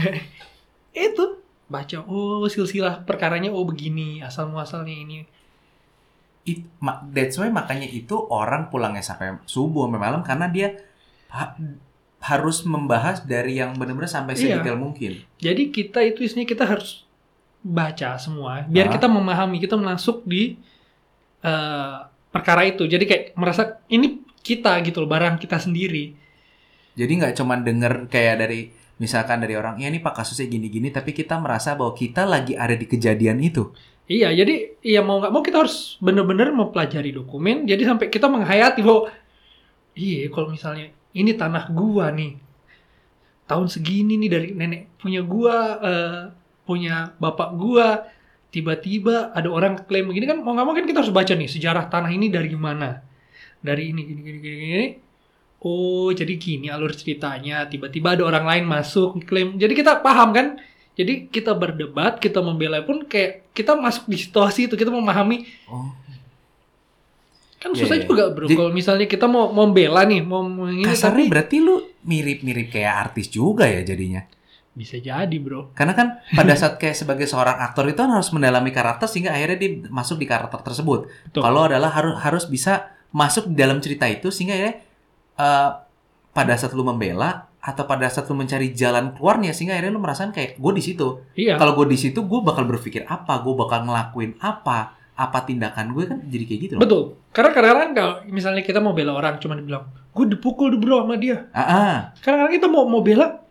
itu 0.96 1.26
baca 1.68 2.06
oh 2.06 2.46
silsilah 2.46 3.02
perkaranya 3.04 3.50
oh 3.50 3.66
begini 3.66 4.20
asal 4.20 4.48
muasalnya 4.48 4.94
ini. 4.94 5.28
It, 6.44 6.60
that's 7.12 7.40
why 7.40 7.48
makanya 7.48 7.88
itu 7.88 8.20
orang 8.20 8.68
pulangnya 8.68 9.00
sampai 9.00 9.40
subuh 9.48 9.88
sampai 9.88 10.00
malam 10.00 10.20
karena 10.22 10.52
dia 10.52 10.76
harus 12.24 12.64
membahas 12.64 13.20
dari 13.22 13.60
yang 13.60 13.76
benar-benar 13.76 14.08
sampai 14.08 14.34
Iya. 14.34 14.58
sedetail 14.58 14.80
mungkin. 14.80 15.20
Jadi 15.38 15.64
kita 15.70 16.00
itu 16.02 16.24
isinya 16.24 16.48
kita 16.48 16.64
harus 16.64 17.04
baca 17.60 18.16
semua 18.16 18.64
biar 18.66 18.88
Ah. 18.88 18.92
kita 18.92 19.08
memahami 19.08 19.60
kita 19.60 19.76
masuk 19.76 20.24
di 20.24 20.56
eh, 21.44 21.96
perkara 22.32 22.64
itu. 22.64 22.88
Jadi 22.88 23.04
kayak 23.04 23.24
merasa 23.36 23.84
ini 23.88 24.24
kita 24.40 24.80
gitu 24.82 25.04
loh 25.04 25.12
barang 25.12 25.36
kita 25.38 25.60
sendiri. 25.60 26.16
Jadi 26.96 27.12
nggak 27.20 27.36
cuma 27.36 27.60
denger 27.60 28.08
kayak 28.08 28.36
dari 28.40 28.72
misalkan 28.96 29.44
dari 29.44 29.54
orang, 29.54 29.76
ya 29.76 29.92
ini 29.92 30.00
pak 30.00 30.16
kasusnya 30.16 30.48
gini-gini, 30.48 30.88
tapi 30.88 31.12
kita 31.12 31.36
merasa 31.36 31.76
bahwa 31.76 31.92
kita 31.92 32.24
lagi 32.24 32.56
ada 32.56 32.72
di 32.72 32.86
kejadian 32.86 33.44
itu. 33.44 33.76
Iya, 34.06 34.32
jadi 34.32 34.80
ya 34.80 35.04
mau 35.04 35.20
nggak 35.20 35.32
mau 35.32 35.40
kita 35.40 35.64
harus 35.64 36.00
bener-bener 36.00 36.52
mempelajari 36.52 37.12
dokumen. 37.12 37.68
Jadi 37.68 37.84
sampai 37.84 38.08
kita 38.08 38.28
menghayati 38.28 38.80
bahwa 38.80 39.12
iya 39.94 40.28
kalau 40.30 40.48
misalnya 40.48 40.96
ini 41.14 41.32
tanah 41.38 41.70
gua 41.70 42.10
nih. 42.10 42.38
Tahun 43.46 43.68
segini 43.70 44.18
nih 44.18 44.30
dari 44.30 44.50
nenek 44.54 44.82
punya 44.98 45.22
gua 45.22 45.58
eh, 45.80 46.22
punya 46.66 47.14
bapak 47.22 47.50
gua. 47.56 47.90
Tiba-tiba 48.54 49.34
ada 49.34 49.50
orang 49.50 49.82
klaim 49.90 50.14
begini 50.14 50.30
kan 50.30 50.38
mau 50.46 50.54
nggak 50.54 50.78
kan 50.78 50.86
kita 50.86 51.00
harus 51.02 51.14
baca 51.14 51.34
nih 51.34 51.50
sejarah 51.50 51.90
tanah 51.90 52.12
ini 52.14 52.30
dari 52.30 52.54
mana? 52.54 53.02
Dari 53.64 53.90
ini 53.90 54.02
gini 54.06 54.22
gini 54.22 54.40
gini, 54.44 54.58
gini. 54.62 54.88
oh 55.64 56.14
jadi 56.14 56.34
gini 56.38 56.70
alur 56.70 56.94
ceritanya. 56.94 57.66
Tiba-tiba 57.66 58.14
ada 58.14 58.24
orang 58.30 58.46
lain 58.46 58.64
masuk 58.70 59.26
klaim. 59.26 59.58
Jadi 59.58 59.74
kita 59.74 60.06
paham 60.06 60.30
kan? 60.34 60.48
Jadi 60.94 61.34
kita 61.34 61.58
berdebat 61.58 62.22
kita 62.22 62.46
membela 62.46 62.78
pun 62.86 63.02
kayak 63.10 63.50
kita 63.58 63.74
masuk 63.74 64.06
di 64.06 64.18
situasi 64.22 64.70
itu 64.70 64.78
kita 64.78 64.94
memahami 64.94 65.50
Oh, 65.66 65.90
kan 67.64 67.72
Iya, 67.72 67.80
susah 67.88 67.96
iya. 67.96 68.04
juga 68.04 68.24
bro 68.36 68.46
kalau 68.52 68.76
misalnya 68.76 69.08
kita 69.08 69.24
mau 69.24 69.48
membela 69.50 70.04
nih 70.04 70.20
mau 70.20 70.44
mau 70.44 70.68
ini 70.68 70.84
kasarnya 70.84 71.24
tapi 71.24 71.32
berarti 71.32 71.56
lu 71.64 71.80
mirip-mirip 72.04 72.68
kayak 72.68 72.94
artis 73.08 73.32
juga 73.32 73.64
ya 73.64 73.80
jadinya. 73.88 74.20
bisa 74.74 74.98
jadi 75.00 75.38
bro 75.40 75.72
Karena 75.72 75.94
kan 75.96 76.08
pada 76.38 76.58
saat 76.60 76.76
kayak 76.76 76.98
sebagai 76.98 77.24
seorang 77.24 77.62
aktor 77.62 77.88
itu 77.88 77.96
kan 77.96 78.12
harus 78.12 78.28
mendalami 78.36 78.74
karakter 78.74 79.08
sehingga 79.08 79.32
akhirnya 79.32 79.56
dia 79.56 79.72
masuk 79.88 80.20
di 80.20 80.26
karakter 80.28 80.60
tersebut. 80.60 81.08
Betul. 81.30 81.42
Kalau 81.46 81.70
adalah 81.70 81.94
harus 81.94 82.18
harus 82.20 82.44
bisa 82.50 82.92
masuk 83.14 83.48
di 83.48 83.56
dalam 83.56 83.78
cerita 83.80 84.10
itu 84.10 84.34
sehingga 84.34 84.58
ya 84.58 84.72
eh, 85.38 85.70
pada 86.34 86.54
saat 86.58 86.74
lu 86.74 86.82
membela 86.82 87.54
atau 87.64 87.86
pada 87.88 88.10
saat 88.10 88.26
lu 88.28 88.36
mencari 88.36 88.74
jalan 88.74 89.14
keluarnya 89.16 89.54
sehingga 89.56 89.78
akhirnya 89.78 89.94
lu 89.94 90.02
merasakan 90.02 90.34
kayak 90.34 90.58
gue 90.58 90.72
di 90.74 90.84
situ. 90.84 91.22
Iya. 91.38 91.56
Kalau 91.56 91.78
gue 91.78 91.88
di 91.88 91.98
situ 92.02 92.20
gue 92.26 92.40
bakal 92.42 92.66
berpikir 92.66 93.06
apa, 93.06 93.40
gue 93.40 93.54
bakal 93.54 93.86
ngelakuin 93.88 94.36
apa, 94.42 94.98
apa 95.14 95.46
tindakan 95.46 95.94
gue 95.94 96.04
kan 96.10 96.20
jadi 96.26 96.44
kayak 96.50 96.62
gitu 96.66 96.74
loh. 96.78 96.82
Betul. 96.82 97.04
Karena 97.30 97.50
kadang-kadang 97.54 97.92
kalau 97.94 98.14
misalnya 98.30 98.64
kita 98.66 98.80
mau 98.82 98.98
bela 98.98 99.14
orang 99.14 99.38
cuma 99.38 99.54
dibilang, 99.54 99.86
gue 99.90 100.26
dipukul 100.34 100.74
di 100.74 100.78
bro 100.82 101.06
sama 101.06 101.16
dia. 101.22 101.46
Ah, 101.54 101.62
ah, 101.62 101.96
Kadang-kadang 102.22 102.54
kita 102.58 102.68
mau 102.70 102.90
mau 102.90 103.06
bela, 103.06 103.42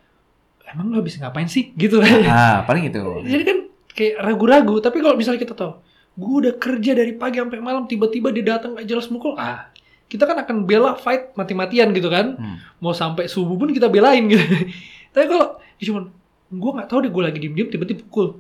emang 0.66 0.90
lo 0.90 0.98
habis 0.98 1.18
ngapain 1.22 1.46
sih? 1.46 1.70
Gitu. 1.75 2.03
ah, 2.03 2.66
paling 2.66 2.90
itu. 2.90 2.98
Jadi 3.27 3.42
kan 3.46 3.59
kayak 3.94 4.14
ragu-ragu. 4.18 4.83
Tapi 4.83 4.98
kalau 4.98 5.14
misalnya 5.14 5.38
kita 5.38 5.55
tahu, 5.55 5.79
gue 6.18 6.35
udah 6.46 6.55
kerja 6.59 6.98
dari 6.98 7.14
pagi 7.14 7.38
sampai 7.38 7.62
malam, 7.62 7.87
tiba-tiba 7.87 8.35
dia 8.35 8.59
datang 8.59 8.75
gak 8.75 8.87
jelas 8.90 9.07
mukul, 9.07 9.38
ah 9.38 9.70
kita 10.12 10.29
kan 10.29 10.37
akan 10.44 10.68
bela 10.68 10.92
fight 11.01 11.33
mati-matian 11.40 11.88
gitu 11.96 12.12
kan. 12.12 12.37
Hmm. 12.37 12.61
Mau 12.85 12.92
sampai 12.92 13.33
subuh 13.33 13.57
pun 13.57 13.72
kita 13.72 13.88
belain 13.88 14.29
gitu. 14.29 14.44
Tapi 15.16 15.25
kalau 15.25 15.57
dia 15.81 15.85
cuman, 15.88 16.12
gue 16.53 16.70
nggak 16.77 16.88
tahu 16.92 16.98
deh 17.09 17.11
gue 17.11 17.22
lagi 17.25 17.38
diem-diem 17.40 17.68
tiba-tiba 17.72 18.05
pukul. 18.05 18.37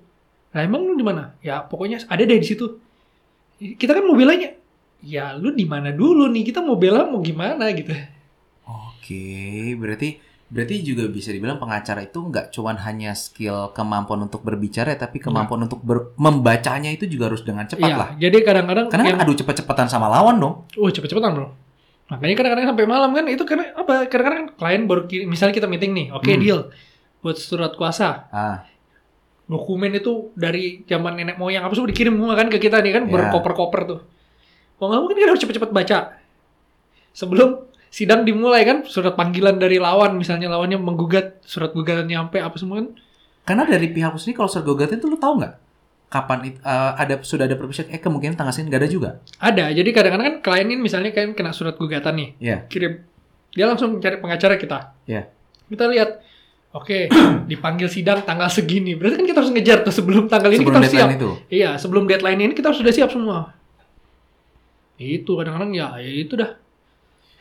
Nah 0.52 0.60
emang 0.60 0.84
lu 0.84 0.92
di 0.92 1.00
mana? 1.00 1.32
Ya 1.40 1.64
pokoknya 1.64 2.04
ada 2.12 2.20
deh 2.20 2.36
di 2.36 2.44
situ. 2.44 2.76
Kita 3.74 3.92
kan 3.92 4.02
mau 4.02 4.14
belanya. 4.14 4.50
Ya 5.02 5.34
lu 5.34 5.50
di 5.50 5.62
mana 5.64 5.90
dulu 5.90 6.26
nih? 6.26 6.42
Kita 6.44 6.60
mau 6.60 6.74
bela 6.74 7.04
mau 7.04 7.18
gimana 7.18 7.70
gitu. 7.70 7.90
Oke, 8.62 9.24
berarti 9.74 10.18
berarti 10.46 10.84
juga 10.84 11.08
bisa 11.08 11.32
dibilang 11.32 11.56
pengacara 11.56 12.04
itu 12.04 12.20
nggak 12.20 12.52
cuman 12.52 12.76
hanya 12.78 13.16
skill 13.16 13.72
kemampuan 13.72 14.20
untuk 14.22 14.44
berbicara, 14.44 14.92
tapi 14.94 15.18
kemampuan 15.18 15.64
untuk 15.64 15.80
ber- 15.80 16.12
membacanya 16.14 16.92
itu 16.92 17.08
juga 17.08 17.32
harus 17.32 17.40
dengan 17.40 17.64
cepat 17.64 17.82
Iya, 17.82 17.96
lah. 17.96 18.08
jadi 18.14 18.36
kadang-kadang 18.42 18.86
Karena 18.86 19.04
yang 19.08 19.18
kan 19.18 19.26
adu 19.26 19.34
cepet-cepetan 19.34 19.88
sama 19.88 20.06
lawan 20.06 20.36
dong. 20.38 20.54
Wah 20.76 20.92
cepet-cepetan 20.92 21.30
bro. 21.32 21.48
Makanya 22.12 22.34
kadang-kadang 22.36 22.66
sampai 22.68 22.84
malam 22.84 23.10
kan 23.10 23.24
itu 23.26 23.42
karena 23.42 23.64
apa? 23.72 24.04
Kadang-kadang 24.06 24.38
kan 24.38 24.48
klien 24.54 24.82
baru 24.84 25.02
misalnya 25.24 25.54
kita 25.56 25.66
meeting 25.66 25.92
nih, 25.92 26.06
oke 26.12 26.28
Hmm. 26.28 26.38
deal 26.38 26.60
buat 27.18 27.36
surat 27.38 27.72
kuasa. 27.74 28.28
Ah, 28.28 28.62
Dokumen 29.52 29.92
itu 29.92 30.12
dari 30.32 30.64
zaman 30.82 31.12
nenek 31.14 31.36
moyang 31.36 31.62
apa 31.62 31.72
semua 31.72 31.86
dikirim 31.86 32.12
semua 32.12 32.32
kan 32.32 32.48
ke 32.48 32.56
kita 32.58 32.80
nih 32.80 32.92
kan 32.92 33.02
Ya. 33.04 33.12
berkoper-koper 33.12 33.80
tuh. 33.84 34.00
Mau 34.78 34.88
nggak 34.88 34.98
mau 34.98 35.06
kan 35.06 35.14
kita 35.14 35.28
harus 35.28 35.40
cepet-cepet 35.40 35.70
baca. 35.70 35.98
Sebelum 37.12 37.68
sidang 37.86 38.24
dimulai 38.24 38.64
kan 38.64 38.78
surat 38.82 39.12
panggilan 39.12 39.60
dari 39.60 39.76
lawan 39.76 40.16
misalnya 40.16 40.48
lawannya 40.48 40.80
menggugat 40.80 41.44
surat 41.44 41.70
gugatan 41.70 42.08
nyampe 42.08 42.40
apa 42.40 42.56
semua 42.56 42.80
kan 42.80 42.88
karena 43.44 43.68
dari 43.68 43.84
pihak 43.86 44.16
sendiri 44.16 44.32
kalau 44.34 44.48
soal 44.48 44.64
gugatan 44.64 44.96
itu 44.96 45.06
lu 45.06 45.20
tahu 45.20 45.36
nggak 45.36 45.54
kapan 46.08 46.38
it- 46.46 46.62
eh, 46.62 46.92
ada 46.94 47.20
sudah 47.20 47.44
ada 47.44 47.52
perpisahan? 47.52 47.88
Eh 47.90 47.98
kemungkinan 47.98 48.32
tanggal 48.32 48.48
senin 48.50 48.68
nggak 48.68 48.80
ada 48.80 48.88
juga. 48.88 49.10
ada 49.36 49.68
jadi 49.68 49.84
kadang-kadang 49.86 50.24
kan 50.26 50.36
klien 50.40 50.66
ini 50.66 50.80
misalnya 50.80 51.10
kan 51.10 51.32
kena 51.32 51.52
surat 51.52 51.76
gugatan 51.76 52.16
nih 52.16 52.28
Iya. 52.38 52.56
kirim 52.66 53.04
dia 53.50 53.64
langsung 53.66 53.92
cari 53.98 54.16
pengacara 54.16 54.56
kita 54.56 54.78
Iya. 55.04 55.28
kita 55.68 55.84
lihat 55.86 56.10
oke 56.72 56.98
dipanggil 57.50 57.88
sidang 57.88 58.24
tanggal 58.24 58.48
segini 58.48 58.96
berarti 58.96 59.20
kan 59.20 59.26
kita 59.28 59.38
harus 59.44 59.52
ngejar 59.52 59.78
tuh 59.84 59.94
sebelum 59.94 60.28
tanggal 60.28 60.50
ini 60.50 60.60
Sebelum 60.64 60.72
kita 60.72 60.80
harus 60.84 60.94
siap 60.94 61.10
itu. 61.12 61.30
iya 61.52 61.70
sebelum 61.76 62.04
deadline 62.08 62.40
ini 62.40 62.52
kita 62.56 62.72
harus 62.72 62.80
sudah 62.80 62.94
siap 62.94 63.10
semua 63.12 63.52
itu 65.02 65.34
kadang-kadang 65.34 65.74
ya, 65.74 65.98
ya 65.98 66.10
itu 66.22 66.38
dah 66.38 66.54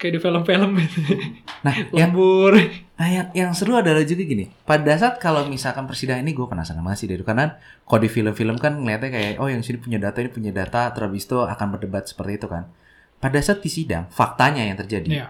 kayak 0.02 0.18
di 0.18 0.20
film-film 0.20 0.72
Nah, 1.66 1.74
yang 1.94 2.10
lembur 2.10 2.58
Nah, 2.98 3.10
yang, 3.10 3.28
yang 3.34 3.52
seru 3.58 3.74
adalah 3.74 4.06
juga 4.06 4.22
gini. 4.22 4.46
Pada 4.62 4.94
saat 4.94 5.18
kalau 5.18 5.50
misalkan 5.50 5.90
persidangan 5.90 6.22
ini 6.22 6.38
gue 6.38 6.46
penasaran 6.46 6.86
banget 6.86 7.02
sih 7.02 7.10
dari 7.10 7.26
karena 7.26 7.58
kalau 7.82 7.98
di 7.98 8.10
film-film 8.14 8.62
kan 8.62 8.78
ngeliatnya 8.78 9.10
kayak 9.10 9.32
oh 9.42 9.50
yang 9.50 9.66
sini 9.66 9.82
punya 9.82 9.98
data 9.98 10.22
ini 10.22 10.30
punya 10.30 10.54
data 10.54 10.86
terus 10.94 11.10
itu 11.18 11.42
akan 11.42 11.68
berdebat 11.74 12.06
seperti 12.06 12.38
itu 12.38 12.46
kan. 12.46 12.70
Pada 13.18 13.42
saat 13.42 13.66
di 13.66 13.74
sidang 13.74 14.06
faktanya 14.14 14.70
yang 14.70 14.78
terjadi. 14.78 15.10
Iya. 15.10 15.28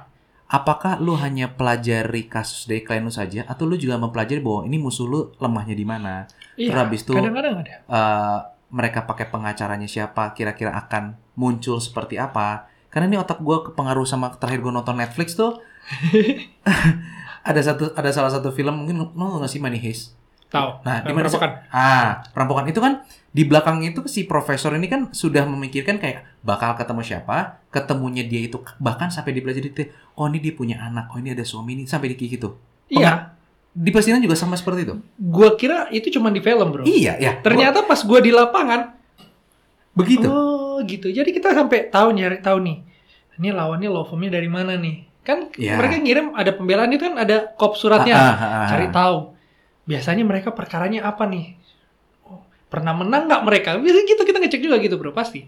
Apakah 0.51 0.99
lu 0.99 1.15
hanya 1.15 1.47
pelajari 1.55 2.27
kasus 2.27 2.67
dari 2.67 2.83
klien 2.83 3.07
lu 3.07 3.13
saja 3.13 3.47
atau 3.47 3.63
lu 3.63 3.79
juga 3.79 3.95
mempelajari 3.95 4.43
bahwa 4.43 4.67
ini 4.67 4.75
musuh 4.75 5.07
lu 5.07 5.31
lemahnya 5.39 5.71
di 5.71 5.85
mana? 5.87 6.27
Terus 6.59 6.67
Iya, 6.67 6.75
habis 6.75 7.01
itu 7.07 7.15
kadang-kadang 7.15 7.63
ada 7.63 7.71
eh, 7.87 8.37
mereka 8.67 9.07
pakai 9.07 9.31
pengacaranya 9.31 9.87
siapa, 9.87 10.35
kira-kira 10.35 10.75
akan 10.75 11.15
muncul 11.39 11.79
seperti 11.79 12.19
apa. 12.19 12.67
Karena 12.91 13.07
ini 13.07 13.17
otak 13.23 13.39
gue 13.39 13.71
kepengaruh 13.71 14.03
sama 14.03 14.35
terakhir 14.35 14.59
gue 14.59 14.73
nonton 14.75 14.99
Netflix 14.99 15.39
tuh. 15.39 15.55
ada 17.49 17.61
satu 17.63 17.95
ada 17.95 18.11
salah 18.11 18.29
satu 18.29 18.51
film 18.51 18.85
mungkin 18.85 19.01
lo 19.01 19.25
nggak 19.39 19.49
sih 19.49 19.63
Money 19.63 19.79
Heist? 19.79 20.20
Tahu 20.51 20.83
Nah, 20.83 20.99
di 20.99 21.07
Yang 21.07 21.15
mana 21.15 21.23
perampokan. 21.23 21.51
Ah, 21.71 22.07
perampokan 22.29 22.65
itu 22.67 22.77
kan 22.77 22.93
di 23.31 23.43
belakangnya 23.43 23.87
itu 23.89 24.01
si 24.05 24.27
profesor 24.27 24.75
ini 24.75 24.85
kan 24.85 25.07
sudah 25.09 25.47
memikirkan 25.47 25.95
kayak 25.95 26.27
bakal 26.41 26.75
ketemu 26.75 26.99
siapa, 27.01 27.63
ketemunya 27.69 28.21
dia 28.21 28.43
itu 28.43 28.59
bahkan 28.77 29.07
sampai 29.07 29.31
dipelajari 29.31 29.71
itu, 29.71 29.87
oh 30.13 30.27
ini 30.27 30.37
dia 30.37 30.51
punya 30.51 30.77
anak, 30.77 31.07
oh 31.09 31.17
ini 31.17 31.31
ada 31.31 31.41
suami 31.41 31.73
ini 31.73 31.87
sampai 31.87 32.11
di 32.11 32.15
kayak 32.15 32.31
gitu. 32.35 32.59
iya 32.87 33.31
Di 33.71 33.87
persidangan 33.87 34.19
juga 34.19 34.35
sama 34.35 34.59
seperti 34.59 34.83
itu. 34.83 34.99
gua 35.15 35.55
kira 35.55 35.87
itu 35.89 36.11
cuma 36.11 36.27
di 36.27 36.43
film 36.43 36.67
bro 36.69 36.83
Iya, 36.83 37.15
ya. 37.15 37.31
ternyata 37.39 37.87
pas 37.87 38.03
gua 38.03 38.19
di 38.19 38.27
lapangan 38.29 38.91
begitu. 39.91 40.27
Oh 40.27 40.83
gitu. 40.83 41.07
Jadi 41.07 41.31
kita 41.31 41.51
sampai 41.51 41.87
tahu 41.87 42.11
nyari 42.11 42.39
tahu 42.39 42.59
nih. 42.59 42.83
Ini 43.39 43.55
lawannya 43.55 43.87
law 43.87 44.03
firmnya 44.03 44.35
dari 44.35 44.47
mana 44.47 44.75
nih? 44.75 45.07
Kan 45.21 45.53
Ya. 45.55 45.79
mereka 45.79 45.97
ngirim 45.97 46.33
ada 46.33 46.51
pembelaan 46.51 46.91
itu 46.91 46.99
kan 47.01 47.15
ada 47.15 47.47
kop 47.55 47.75
suratnya. 47.75 48.11
Ah, 48.11 48.27
ah, 48.27 48.35
ah, 48.35 48.51
ah. 48.51 48.67
Cari 48.67 48.87
tahu. 48.89 49.17
Biasanya 49.91 50.23
mereka 50.23 50.55
perkaranya 50.55 51.03
apa 51.03 51.27
nih? 51.27 51.59
Oh, 52.23 52.39
pernah 52.71 52.95
menang 52.95 53.27
nggak 53.27 53.43
mereka? 53.43 53.69
Biasanya 53.75 54.07
gitu 54.07 54.23
kita 54.23 54.39
ngecek 54.39 54.61
juga 54.63 54.79
gitu 54.79 54.95
bro 54.95 55.11
pasti. 55.11 55.43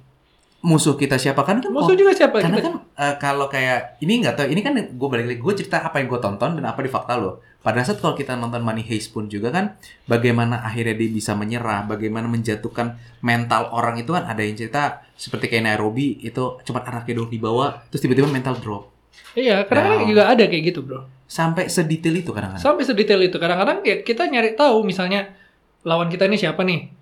Musuh 0.64 0.96
kita 0.96 1.20
siapa 1.20 1.44
kan? 1.44 1.60
kan 1.60 1.72
Musuh 1.72 1.96
juga 1.96 2.16
siapa? 2.16 2.40
Karena 2.40 2.60
Kita- 2.60 2.68
kan 2.72 2.74
eh, 2.96 3.16
kalau 3.20 3.52
kayak 3.52 4.00
ini 4.00 4.24
nggak 4.24 4.36
tahu, 4.40 4.48
ini 4.48 4.62
kan 4.64 4.72
gue 4.76 5.08
balik 5.12 5.28
lagi 5.28 5.40
gue 5.44 5.54
cerita 5.60 5.84
apa 5.84 6.00
yang 6.00 6.08
gue 6.08 6.20
tonton 6.24 6.56
dan 6.60 6.64
apa 6.64 6.80
di 6.80 6.88
fakta 6.88 7.20
lo. 7.20 7.44
Pada 7.60 7.84
saat 7.84 8.00
kalau 8.00 8.16
kita 8.16 8.36
nonton 8.36 8.60
Money 8.60 8.84
Heist 8.84 9.12
pun 9.16 9.28
juga 9.32 9.52
kan, 9.52 9.76
bagaimana 10.08 10.64
akhirnya 10.64 10.96
dia 11.00 11.08
bisa 11.12 11.36
menyerah, 11.36 11.88
bagaimana 11.88 12.28
menjatuhkan 12.28 13.00
mental 13.24 13.72
orang 13.72 14.00
itu 14.00 14.12
kan 14.12 14.28
ada 14.28 14.40
yang 14.44 14.56
cerita 14.56 15.04
seperti 15.16 15.48
kayak 15.52 15.72
Nairobi 15.72 16.20
itu 16.24 16.60
cuma 16.64 16.84
anaknya 16.84 17.24
doang 17.24 17.32
dibawa, 17.32 17.84
terus 17.88 18.04
tiba-tiba 18.04 18.28
mental 18.32 18.60
drop. 18.60 18.93
Iya, 19.34 19.66
kadang-kadang 19.66 20.06
Down. 20.06 20.12
juga 20.14 20.24
ada 20.30 20.44
kayak 20.46 20.64
gitu 20.74 20.80
bro. 20.86 21.10
Sampai 21.26 21.66
sedetail 21.66 22.16
itu 22.22 22.30
kadang-kadang. 22.30 22.62
Sampai 22.62 22.84
sedetail 22.86 23.22
itu. 23.26 23.38
Kadang-kadang 23.42 23.82
ya 23.82 23.96
kita 24.06 24.30
nyari 24.30 24.54
tahu 24.54 24.86
misalnya 24.86 25.34
lawan 25.82 26.08
kita 26.14 26.30
ini 26.30 26.38
siapa 26.38 26.62
nih? 26.62 26.94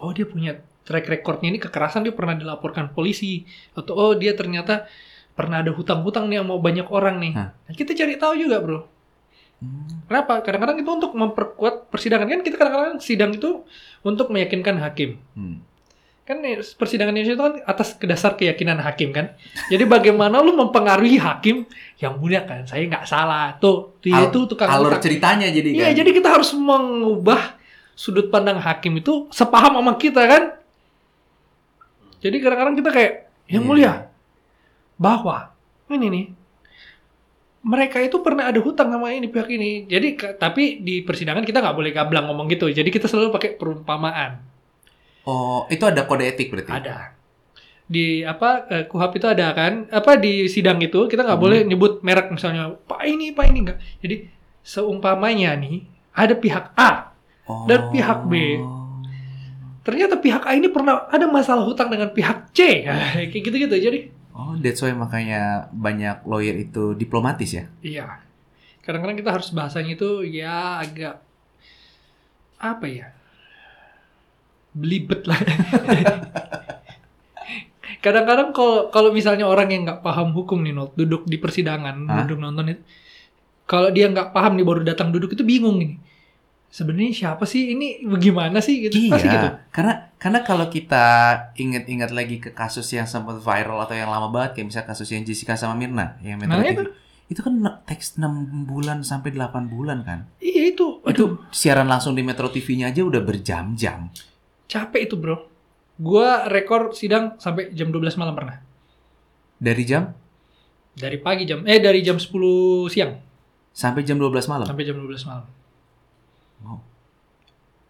Oh 0.00 0.10
dia 0.16 0.24
punya 0.24 0.58
track 0.84 1.08
recordnya 1.08 1.48
ini 1.52 1.60
kekerasan 1.60 2.04
dia 2.04 2.12
pernah 2.12 2.36
dilaporkan 2.36 2.92
polisi 2.92 3.44
atau 3.72 3.92
oh 3.96 4.12
dia 4.16 4.36
ternyata 4.36 4.88
pernah 5.34 5.60
ada 5.64 5.72
hutang-hutang 5.74 6.30
nih 6.30 6.40
sama 6.40 6.56
banyak 6.60 6.86
orang 6.88 7.16
nih. 7.20 7.32
Hah. 7.34 7.50
Nah, 7.52 7.74
kita 7.74 7.92
cari 7.92 8.14
tahu 8.16 8.34
juga 8.38 8.56
bro. 8.62 8.80
Hmm. 9.60 10.04
Kenapa? 10.06 10.44
Kadang-kadang 10.44 10.78
itu 10.80 10.90
untuk 10.90 11.12
memperkuat 11.16 11.90
persidangan 11.90 12.28
kan 12.28 12.40
kita 12.44 12.56
kadang-kadang 12.56 12.96
sidang 13.02 13.32
itu 13.34 13.64
untuk 14.06 14.30
meyakinkan 14.30 14.78
hakim. 14.80 15.18
Hmm. 15.34 15.60
Kan 16.24 16.40
persidangan 16.80 17.12
Indonesia 17.12 17.36
itu 17.36 17.44
kan 17.44 17.54
atas 17.68 18.00
kedasar 18.00 18.32
keyakinan 18.40 18.80
hakim 18.80 19.12
kan. 19.12 19.36
Jadi 19.68 19.84
bagaimana 19.84 20.40
lu 20.40 20.56
mempengaruhi 20.56 21.20
hakim 21.20 21.68
yang 22.00 22.16
mulia 22.16 22.48
kan 22.48 22.64
saya 22.64 22.88
nggak 22.88 23.04
salah 23.04 23.60
tuh 23.60 24.00
dia 24.00 24.16
Al- 24.16 24.32
itu 24.32 24.48
tukang 24.48 24.72
Alur 24.72 24.96
ceritanya 24.96 25.52
jadi 25.52 25.68
Iya, 25.76 25.86
kan. 25.92 26.00
jadi 26.00 26.10
kita 26.16 26.28
harus 26.32 26.56
mengubah 26.56 27.60
sudut 27.92 28.32
pandang 28.32 28.56
hakim 28.56 28.96
itu 28.96 29.28
sepaham 29.28 29.76
sama 29.76 30.00
kita 30.00 30.24
kan. 30.24 30.42
Jadi 32.24 32.36
kadang-kadang 32.40 32.76
kita 32.80 32.88
kayak 32.88 33.12
yang 33.52 33.60
Iya. 33.60 33.68
mulia 33.68 33.92
bahwa 34.96 35.52
ini 35.92 36.08
nih 36.08 36.26
mereka 37.64 38.00
itu 38.00 38.16
pernah 38.24 38.48
ada 38.48 38.60
hutang 38.64 38.88
sama 38.88 39.12
ini 39.12 39.28
pihak 39.28 39.48
ini. 39.52 39.84
Jadi 39.84 40.40
tapi 40.40 40.80
di 40.80 41.04
persidangan 41.04 41.44
kita 41.44 41.60
nggak 41.60 41.76
boleh 41.76 41.92
gablang 41.92 42.24
ngomong 42.32 42.48
gitu. 42.48 42.72
Jadi 42.72 42.88
kita 42.88 43.12
selalu 43.12 43.28
pakai 43.28 43.60
perumpamaan. 43.60 44.53
Oh, 45.24 45.64
itu 45.66 45.82
ada 45.82 46.04
kode 46.04 46.24
etik 46.24 46.48
berarti. 46.48 46.70
Ada 46.70 46.96
di 47.84 48.24
apa 48.24 48.64
eh, 48.66 48.84
kuhap 48.84 49.12
itu 49.12 49.28
ada 49.28 49.52
kan 49.52 49.84
apa 49.88 50.16
di 50.16 50.48
sidang 50.48 50.80
itu 50.80 51.04
kita 51.04 51.20
nggak 51.20 51.36
Hmm. 51.36 51.44
boleh 51.44 51.58
nyebut 51.64 52.00
merek 52.00 52.32
misalnya 52.32 52.72
pak 52.80 53.04
ini 53.04 53.28
pak 53.30 53.44
ini 53.44 53.58
enggak 53.60 53.76
jadi 54.00 54.24
seumpamanya 54.58 55.52
nih 55.54 55.84
ada 56.10 56.32
pihak 56.32 56.72
A 56.74 57.12
Oh. 57.44 57.68
dan 57.68 57.92
pihak 57.92 58.24
B. 58.24 58.56
ternyata 59.80 60.16
pihak 60.16 60.42
A 60.42 60.56
ini 60.56 60.72
pernah 60.72 61.04
ada 61.06 61.28
masalah 61.28 61.60
hutang 61.60 61.92
dengan 61.92 62.08
pihak 62.08 62.48
C 62.50 62.88
kayak 63.28 63.42
gitu-gitu 63.42 63.76
jadi 63.76 64.00
Oh, 64.32 64.56
that's 64.56 64.80
why 64.80 64.90
makanya 64.90 65.68
banyak 65.70 66.24
lawyer 66.24 66.56
itu 66.56 66.96
diplomatis 66.96 67.52
ya. 67.52 67.68
iya 67.78 68.24
kadang-kadang 68.80 69.14
kita 69.14 69.30
harus 69.30 69.52
bahasanya 69.52 69.92
itu 69.92 70.24
ya 70.24 70.80
agak 70.80 71.20
apa 72.56 72.86
ya 72.86 73.06
belibet 74.74 75.22
lah 75.24 75.38
kadang-kadang 78.00 78.52
kalau 78.52 78.90
kalau 78.90 79.10
misalnya 79.10 79.46
orang 79.46 79.68
yang 79.70 79.82
nggak 79.84 80.00
paham 80.00 80.32
hukum 80.32 80.60
nih 80.60 80.72
Nol, 80.72 80.92
duduk 80.92 81.24
di 81.24 81.38
persidangan 81.38 81.96
Hah? 82.04 82.16
duduk 82.22 82.36
nonton 82.36 82.68
itu 82.68 82.82
kalau 83.64 83.88
dia 83.88 84.06
nggak 84.06 84.30
paham 84.30 84.54
nih 84.54 84.66
baru 84.66 84.80
datang 84.84 85.08
duduk 85.08 85.32
itu 85.32 85.40
bingung 85.40 85.80
ini 85.80 85.96
sebenarnya 86.68 87.14
siapa 87.14 87.46
sih 87.46 87.72
ini 87.72 88.02
bagaimana 88.02 88.58
sih 88.58 88.82
gitu 88.82 88.98
Iya, 88.98 89.10
pasti 89.14 89.28
gitu 89.30 89.48
karena 89.70 89.94
karena 90.18 90.38
kalau 90.42 90.66
kita 90.66 91.04
ingat-ingat 91.54 92.10
lagi 92.10 92.36
ke 92.38 92.50
kasus 92.50 92.84
yang 92.90 93.06
sempat 93.06 93.38
viral 93.38 93.78
atau 93.80 93.94
yang 93.94 94.10
lama 94.10 94.28
banget 94.28 94.58
kayak 94.58 94.66
misalnya 94.68 94.88
kasus 94.90 95.08
yang 95.08 95.22
Jessica 95.22 95.54
sama 95.54 95.72
Mirna 95.72 96.18
yang 96.20 96.36
Metro 96.36 96.50
Nah, 96.50 96.60
TV. 96.60 96.74
itu. 96.74 96.84
Itu 97.24 97.40
kan 97.40 97.56
teks 97.88 98.20
6 98.20 98.28
bulan 98.68 99.00
sampai 99.00 99.32
8 99.32 99.64
bulan 99.64 100.04
kan. 100.04 100.28
iya 100.36 100.68
itu 100.68 101.00
aduh 101.00 101.40
Itu 101.40 101.48
siaran 101.48 101.88
langsung 101.88 102.12
di 102.12 102.20
Metro 102.20 102.50
TV-nya 102.50 102.92
aja 102.92 103.00
udah 103.00 103.22
berjam-jam. 103.22 104.12
Capek 104.74 105.06
itu 105.06 105.14
bro. 105.14 105.46
Gua 105.94 106.50
rekor 106.50 106.90
sidang 106.90 107.38
sampai 107.38 107.70
jam 107.70 107.94
12 107.94 108.18
malam 108.18 108.34
pernah. 108.34 108.58
Dari 109.62 109.84
jam? 109.86 110.10
Dari 110.98 111.22
pagi 111.22 111.46
jam 111.46 111.62
eh 111.62 111.78
dari 111.78 112.02
jam 112.02 112.18
10 112.18 112.90
siang. 112.90 113.14
Sampai 113.70 114.02
jam 114.02 114.18
12 114.18 114.50
malam. 114.50 114.66
sampai 114.66 114.82
jam 114.82 114.98
12 114.98 115.30
malam. 115.30 115.46
Wow. 116.64 116.80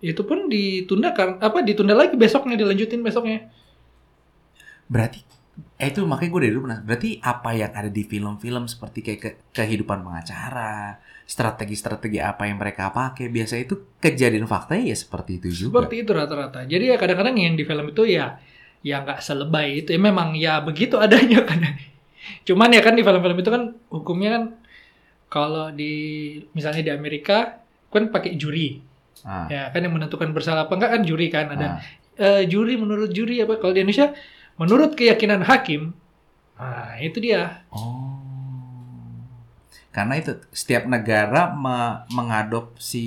itu 0.04 0.20
pun 0.20 0.52
ditunda 0.52 1.16
kan 1.16 1.40
apa 1.40 1.64
ditunda 1.64 1.96
lagi 1.96 2.12
besoknya 2.20 2.60
dilanjutin 2.60 3.00
besoknya. 3.00 3.48
Berarti 4.84 5.24
eh 5.78 5.88
itu 5.90 6.02
makanya 6.02 6.30
gue 6.34 6.40
dari 6.42 6.52
dulu 6.54 6.62
pernah. 6.66 6.80
Berarti 6.82 7.10
apa 7.22 7.50
yang 7.54 7.72
ada 7.74 7.90
di 7.90 8.02
film-film 8.02 8.64
seperti 8.66 8.98
kayak 9.06 9.20
ke- 9.22 9.38
kehidupan 9.54 10.02
pengacara, 10.02 10.98
strategi-strategi 11.24 12.18
apa 12.18 12.46
yang 12.50 12.58
mereka 12.58 12.90
pakai, 12.90 13.30
biasa 13.30 13.62
itu 13.62 13.94
kejadian 14.02 14.50
faktanya 14.50 14.90
ya 14.92 14.96
seperti 14.98 15.38
itu 15.38 15.48
juga. 15.66 15.82
seperti 15.82 15.94
itu 16.02 16.10
rata-rata. 16.10 16.60
Jadi 16.66 16.84
ya 16.90 16.96
kadang-kadang 16.98 17.34
yang 17.38 17.54
di 17.54 17.64
film 17.66 17.86
itu 17.90 18.02
ya 18.06 18.38
ya 18.82 19.02
nggak 19.06 19.18
selebay 19.22 19.82
itu. 19.86 19.94
Ya 19.94 20.00
memang 20.02 20.34
ya 20.34 20.58
begitu 20.62 20.98
adanya 20.98 21.42
kan. 21.46 21.62
Cuman 22.48 22.68
ya 22.74 22.80
kan 22.82 22.94
di 22.98 23.02
film-film 23.06 23.36
itu 23.38 23.50
kan 23.52 23.62
hukumnya 23.94 24.30
kan 24.38 24.44
kalau 25.30 25.70
di 25.74 25.92
misalnya 26.54 26.82
di 26.82 26.92
Amerika 26.94 27.62
kan 27.94 28.10
pakai 28.10 28.34
juri. 28.34 28.82
Ah, 29.24 29.48
ya 29.48 29.72
kan 29.72 29.80
yang 29.80 29.94
menentukan 29.96 30.34
bersalah 30.36 30.66
apa 30.68 30.74
enggak 30.76 30.90
kan 30.98 31.02
juri 31.06 31.26
kan. 31.30 31.46
Ada 31.54 31.66
ah. 31.66 31.78
eh, 32.18 32.42
juri 32.50 32.74
menurut 32.76 33.10
juri 33.14 33.40
apa. 33.40 33.56
Kalau 33.62 33.72
di 33.72 33.80
Indonesia 33.80 34.12
menurut 34.60 34.94
keyakinan 34.94 35.42
hakim 35.42 35.92
nah 36.54 36.94
itu 37.02 37.18
dia 37.18 37.66
Oh. 37.74 38.12
Karena 39.94 40.18
itu 40.18 40.34
setiap 40.50 40.90
negara 40.90 41.54
me- 41.54 42.02
mengadopsi 42.10 43.06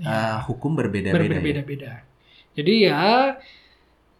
uh, 0.00 0.40
hukum 0.48 0.72
berbeda-beda. 0.72 1.20
ya? 1.20 1.36
berbeda-beda 1.36 1.92
jadi 2.56 2.72
ya 2.88 3.00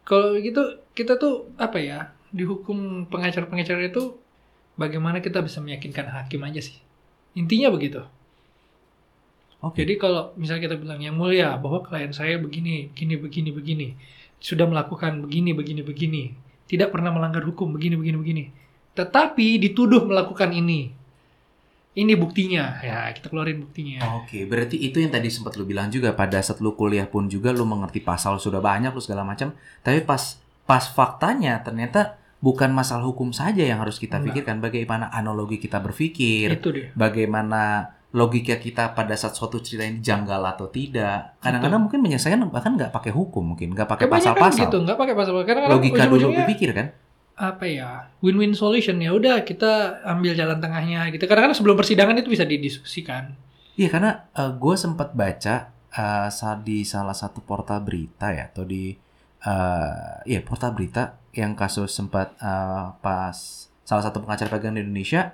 kalau 0.05 0.37
gitu 0.37 0.85
kita 0.93 1.17
tuh 1.17 1.49
apa 1.57 1.81
ya 1.81 1.99
di 2.29 2.45
hukum 2.45 3.09
pengacara-pengacara 3.09 3.89
itu 3.89 4.17
bagaimana 4.77 5.21
kita 5.25 5.41
bisa 5.41 5.61
meyakinkan 5.61 6.09
hakim 6.13 6.41
aja 6.45 6.61
sih 6.61 6.77
intinya 7.33 7.73
begitu 7.73 8.05
Oke. 9.63 9.85
jadi 9.85 9.95
kalau 9.97 10.35
misalnya 10.35 10.67
kita 10.69 10.77
bilang 10.77 10.99
yang 10.99 11.15
mulia 11.15 11.55
bahwa 11.57 11.81
klien 11.87 12.11
saya 12.11 12.37
begini 12.37 12.91
begini 12.93 13.15
begini 13.17 13.51
begini 13.55 13.89
sudah 14.43 14.67
melakukan 14.67 15.23
begini 15.23 15.55
begini 15.55 15.87
begini. 15.87 16.23
Tidak 16.67 16.91
pernah 16.91 17.15
melanggar 17.15 17.47
hukum 17.47 17.71
begini 17.71 17.95
begini 17.95 18.17
begini. 18.19 18.45
Tetapi 18.99 19.63
dituduh 19.63 20.03
melakukan 20.05 20.51
ini. 20.51 20.91
Ini 21.93 22.17
buktinya. 22.17 22.81
Ya 22.81 23.07
kita 23.13 23.29
keluarin 23.29 23.63
buktinya. 23.63 24.01
Oke, 24.19 24.49
berarti 24.49 24.81
itu 24.81 24.99
yang 24.99 25.13
tadi 25.13 25.29
sempat 25.29 25.55
lu 25.61 25.69
bilang 25.69 25.93
juga 25.93 26.17
pada 26.17 26.41
saat 26.41 26.59
lu 26.65 26.73
kuliah 26.73 27.05
pun 27.05 27.29
juga 27.29 27.53
lu 27.53 27.69
mengerti 27.69 28.01
pasal 28.01 28.41
sudah 28.41 28.65
banyak 28.65 28.91
lu 28.91 29.01
segala 29.05 29.23
macam, 29.23 29.53
tapi 29.85 30.01
pas 30.03 30.41
pas 30.65 30.81
faktanya 30.89 31.61
ternyata 31.61 32.17
bukan 32.41 32.73
masalah 32.73 33.05
hukum 33.05 33.31
saja 33.31 33.61
yang 33.61 33.79
harus 33.85 34.01
kita 34.01 34.17
Enggak. 34.19 34.41
pikirkan, 34.41 34.65
bagaimana 34.65 35.13
analogi 35.13 35.61
kita 35.61 35.85
berpikir, 35.85 36.57
itu 36.57 36.69
dia. 36.73 36.89
bagaimana 36.97 37.93
logika 38.13 38.61
kita 38.61 38.93
pada 38.93 39.17
saat 39.17 39.33
suatu 39.33 39.61
cerita 39.65 39.89
ini 39.89 40.05
janggal 40.05 40.41
atau 40.45 40.69
tidak. 40.69 41.41
Kadang-kadang 41.41 41.89
mungkin 41.89 42.01
menyelesaikan 42.05 42.45
bahkan 42.53 42.77
nggak 42.77 42.93
pakai 42.93 43.13
hukum 43.13 43.57
mungkin, 43.57 43.73
nggak 43.73 43.89
pakai 43.89 44.07
pasal-pasal. 44.09 44.69
gitu 44.69 44.77
nggak 44.85 44.99
pakai 45.01 45.15
pasal 45.17 45.33
karena 45.49 45.69
Logika 45.69 46.05
dulu 46.07 46.33
dipikir 46.33 46.73
kan? 46.77 46.89
apa 47.33 47.65
ya 47.65 48.13
win-win 48.21 48.53
solution 48.53 49.01
ya 49.01 49.11
udah 49.11 49.41
kita 49.43 50.05
ambil 50.05 50.37
jalan 50.37 50.61
tengahnya 50.61 51.09
gitu 51.11 51.25
kadang-kadang 51.25 51.57
sebelum 51.57 51.77
persidangan 51.81 52.21
itu 52.21 52.29
bisa 52.29 52.45
didiskusikan 52.45 53.35
Iya 53.73 53.89
karena 53.89 54.29
gue 54.61 54.75
sempat 54.77 55.17
baca 55.17 55.73
eh, 55.73 56.29
saat 56.29 56.61
di 56.61 56.85
salah 56.85 57.17
satu 57.17 57.41
portal 57.41 57.81
berita 57.81 58.29
ya 58.29 58.53
atau 58.53 58.69
di 58.69 58.93
eh 59.43 60.13
ya 60.29 60.41
portal 60.45 60.77
berita 60.77 61.19
yang 61.33 61.57
kasus 61.57 61.89
sempat 61.89 62.37
eh, 62.37 62.87
pas 63.01 63.37
salah 63.83 64.05
satu 64.05 64.21
pengacara 64.23 64.53
pegang 64.53 64.77
di 64.77 64.85
Indonesia 64.85 65.33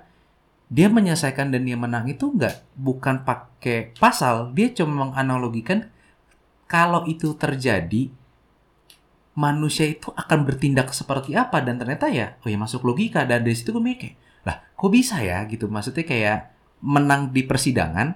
dia 0.69 0.87
menyelesaikan 0.87 1.49
dan 1.49 1.65
dia 1.65 1.75
menang 1.75 2.05
itu 2.05 2.29
nggak 2.29 2.77
bukan 2.77 3.25
pakai 3.25 3.97
pasal 3.97 4.53
dia 4.53 4.69
cuma 4.69 5.09
menganalogikan 5.09 5.89
kalau 6.69 7.03
itu 7.09 7.33
terjadi 7.33 8.13
manusia 9.33 9.89
itu 9.89 10.13
akan 10.13 10.45
bertindak 10.45 10.93
seperti 10.93 11.33
apa 11.33 11.59
dan 11.65 11.81
ternyata 11.81 12.05
ya 12.09 12.37
oh 12.45 12.49
ya 12.49 12.57
masuk 12.61 12.85
logika 12.85 13.25
dan 13.25 13.41
dari 13.41 13.57
situ 13.57 13.73
gue 13.73 13.81
mikir 13.81 14.13
lah 14.47 14.63
kok 14.75 14.91
bisa 14.91 15.19
ya? 15.19 15.43
Gitu 15.47 15.67
maksudnya 15.67 16.05
kayak 16.07 16.37
menang 16.79 17.35
di 17.35 17.43
persidangan 17.43 18.15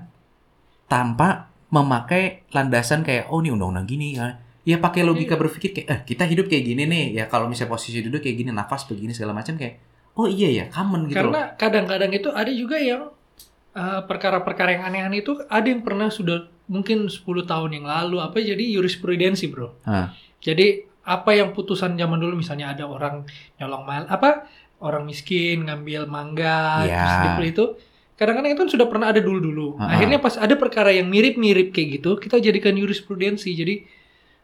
tanpa 0.87 1.51
memakai 1.73 2.47
landasan 2.53 3.01
kayak 3.01 3.27
oh 3.33 3.41
ini 3.43 3.51
undang-undang 3.51 3.87
gini 3.89 4.15
ya. 4.15 4.39
Ya 4.63 4.79
pakai 4.79 5.03
logika 5.03 5.35
berpikir 5.35 5.75
kayak 5.75 5.87
eh 5.91 5.99
kita 6.07 6.23
hidup 6.23 6.47
kayak 6.47 6.63
gini 6.63 6.87
nih 6.87 7.05
ya 7.19 7.23
kalau 7.27 7.51
misalnya 7.51 7.75
posisi 7.75 7.99
duduk 7.99 8.23
kayak 8.23 8.37
gini 8.39 8.51
nafas 8.55 8.87
begini 8.87 9.11
segala 9.11 9.35
macam 9.35 9.59
kayak 9.59 9.75
oh 10.13 10.25
iya 10.25 10.49
ya 10.53 10.65
common 10.69 11.07
gitu 11.07 11.17
karena 11.17 11.53
kadang-kadang 11.55 12.11
itu 12.11 12.29
ada 12.29 12.49
juga 12.49 12.77
yang 12.77 13.09
uh, 13.73 14.01
perkara-perkara 14.03 14.69
yang 14.71 14.83
aneh-aneh 14.85 15.19
itu 15.19 15.41
ada 15.47 15.65
yang 15.65 15.81
pernah 15.81 16.07
sudah 16.07 16.45
mungkin 16.65 17.05
10 17.05 17.17
tahun 17.43 17.69
yang 17.73 17.85
lalu 17.85 18.17
apa 18.17 18.37
jadi 18.37 18.63
jurisprudensi 18.71 19.49
bro 19.49 19.73
Ah. 19.83 20.13
jadi 20.39 20.85
apa 21.03 21.33
yang 21.33 21.51
putusan 21.51 21.93
zaman 21.93 22.15
dulu 22.15 22.39
misalnya 22.39 22.71
ada 22.71 22.85
orang 22.85 23.27
nyolong 23.57 23.83
mal 23.83 24.03
apa 24.07 24.47
orang 24.79 25.03
miskin 25.03 25.63
ngambil 25.63 26.07
mangga 26.07 26.85
Ya. 26.85 27.35
terus 27.35 27.49
itu 27.49 27.65
kadang-kadang 28.13 28.53
itu 28.53 28.59
kan 28.59 28.69
sudah 28.69 28.87
pernah 28.87 29.09
ada 29.09 29.19
dulu-dulu 29.19 29.75
Ah. 29.75 29.97
akhirnya 29.97 30.17
pas 30.17 30.37
ada 30.37 30.55
perkara 30.55 30.89
yang 30.89 31.09
mirip-mirip 31.09 31.73
kayak 31.73 31.99
gitu 31.99 32.15
kita 32.15 32.39
jadikan 32.39 32.71
jurisprudensi 32.73 33.51
jadi 33.51 33.83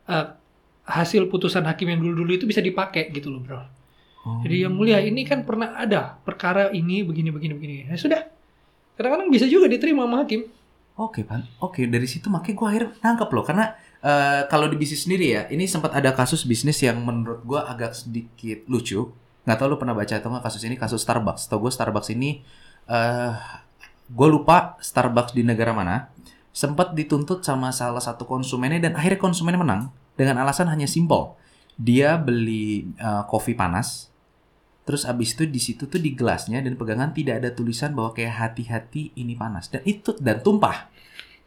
uh, 0.07 0.35
hasil 0.83 1.29
putusan 1.29 1.63
hakim 1.63 1.87
yang 1.87 2.01
dulu-dulu 2.01 2.33
itu 2.33 2.43
bisa 2.43 2.59
dipakai 2.59 3.13
gitu 3.13 3.29
loh 3.29 3.39
bro 3.39 3.61
Oh. 4.29 4.45
jadi 4.45 4.69
yang 4.69 4.77
mulia 4.77 5.01
ini 5.01 5.25
kan 5.25 5.41
pernah 5.41 5.73
ada 5.73 6.21
perkara 6.21 6.69
ini 6.69 7.01
begini 7.01 7.33
begini 7.33 7.53
begini 7.57 7.75
ya 7.89 7.97
sudah 7.97 8.21
kadang-kadang 8.93 9.33
bisa 9.33 9.49
juga 9.49 9.65
diterima 9.65 10.05
sama 10.05 10.21
hakim 10.21 10.45
Oke 10.99 11.23
pan, 11.23 11.47
oke 11.63 11.87
dari 11.87 12.03
situ 12.11 12.27
makanya 12.27 12.55
gue 12.59 12.67
akhirnya 12.67 12.91
nangkep 12.99 13.29
loh 13.31 13.45
karena 13.47 13.71
eh, 14.03 14.43
kalau 14.51 14.67
di 14.67 14.75
bisnis 14.75 15.07
sendiri 15.07 15.31
ya 15.31 15.41
ini 15.47 15.63
sempat 15.63 15.95
ada 15.95 16.11
kasus 16.11 16.43
bisnis 16.43 16.75
yang 16.83 16.99
menurut 16.99 17.39
gue 17.47 17.55
agak 17.55 17.95
sedikit 17.95 18.67
lucu. 18.67 19.07
Nggak 19.47 19.57
tahu 19.63 19.67
lu 19.71 19.77
pernah 19.79 19.95
baca 19.95 20.11
atau 20.19 20.27
nggak 20.27 20.43
kasus 20.43 20.59
ini 20.67 20.75
kasus 20.75 20.99
Starbucks. 21.07 21.47
Tahu 21.47 21.55
gue 21.63 21.71
Starbucks 21.71 22.11
ini 22.11 22.43
eh 22.91 23.31
gue 24.11 24.27
lupa 24.27 24.75
Starbucks 24.83 25.31
di 25.31 25.47
negara 25.47 25.71
mana 25.71 26.11
sempat 26.51 26.91
dituntut 26.91 27.47
sama 27.47 27.71
salah 27.71 28.03
satu 28.03 28.27
konsumennya 28.27 28.91
dan 28.91 28.99
akhirnya 28.99 29.23
konsumennya 29.23 29.63
menang 29.63 29.81
dengan 30.19 30.43
alasan 30.43 30.67
hanya 30.67 30.83
simpel 30.83 31.39
dia 31.79 32.19
beli 32.19 32.91
eh, 32.99 33.23
kopi 33.29 33.55
panas 33.55 34.11
terus 34.89 35.05
abis 35.05 35.37
itu 35.37 35.45
di 35.45 35.61
situ 35.61 35.85
tuh 35.85 36.01
di 36.01 36.17
gelasnya 36.17 36.65
dan 36.65 36.73
pegangan 36.73 37.13
tidak 37.13 37.45
ada 37.45 37.53
tulisan 37.53 37.93
bahwa 37.93 38.09
kayak 38.09 38.33
hati-hati 38.41 39.13
ini 39.21 39.37
panas. 39.37 39.69
Dan 39.69 39.85
itu 39.85 40.17
dan 40.17 40.41
tumpah. 40.41 40.89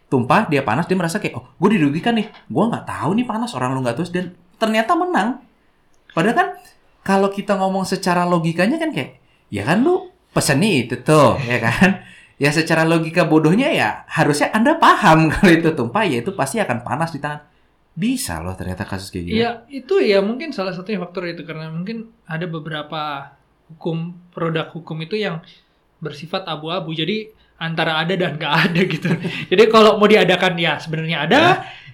Tumpah 0.06 0.46
dia 0.46 0.62
panas 0.62 0.86
dia 0.86 0.94
merasa 0.94 1.18
kayak 1.18 1.34
oh 1.34 1.50
gue 1.58 1.74
dirugikan 1.74 2.14
nih. 2.14 2.30
Gue 2.46 2.64
nggak 2.70 2.86
tahu 2.86 3.18
nih 3.18 3.26
panas 3.26 3.50
orang 3.58 3.74
lu 3.74 3.82
nggak 3.82 3.98
terus 3.98 4.14
dan 4.14 4.30
ternyata 4.62 4.94
menang. 4.94 5.42
Padahal 6.14 6.36
kan 6.38 6.48
kalau 7.02 7.34
kita 7.34 7.58
ngomong 7.58 7.82
secara 7.82 8.22
logikanya 8.22 8.78
kan 8.78 8.94
kayak 8.94 9.18
ya 9.50 9.66
kan 9.66 9.82
lu 9.82 10.14
pesen 10.30 10.62
nih 10.62 10.86
itu 10.86 11.02
tuh 11.02 11.34
ya 11.50 11.58
kan? 11.58 12.06
Ya 12.38 12.54
secara 12.54 12.86
logika 12.86 13.26
bodohnya 13.26 13.74
ya 13.74 14.06
harusnya 14.06 14.54
anda 14.54 14.78
paham 14.78 15.26
kalau 15.34 15.50
itu 15.50 15.74
tumpah 15.74 16.06
ya 16.06 16.22
itu 16.22 16.30
pasti 16.38 16.62
akan 16.62 16.86
panas 16.86 17.10
di 17.10 17.18
tangan 17.18 17.42
bisa 17.92 18.40
loh 18.40 18.56
ternyata 18.56 18.88
kasus 18.88 19.12
kayak 19.12 19.24
gini 19.28 19.36
Ya 19.36 19.50
itu 19.68 20.00
ya 20.00 20.24
mungkin 20.24 20.52
salah 20.56 20.72
satunya 20.72 20.96
faktor 20.96 21.28
itu 21.28 21.44
karena 21.44 21.68
mungkin 21.68 22.08
ada 22.24 22.48
beberapa 22.48 23.32
hukum 23.68 24.16
produk 24.32 24.72
hukum 24.72 24.96
itu 25.04 25.20
yang 25.20 25.44
bersifat 26.00 26.48
abu-abu 26.48 26.92
jadi 26.96 27.28
antara 27.60 28.00
ada 28.02 28.16
dan 28.18 28.40
nggak 28.40 28.54
ada 28.68 28.80
gitu. 28.88 29.08
jadi 29.52 29.62
kalau 29.70 30.00
mau 30.00 30.08
diadakan 30.10 30.58
ya 30.58 30.80
sebenarnya 30.82 31.18
ada, 31.30 31.40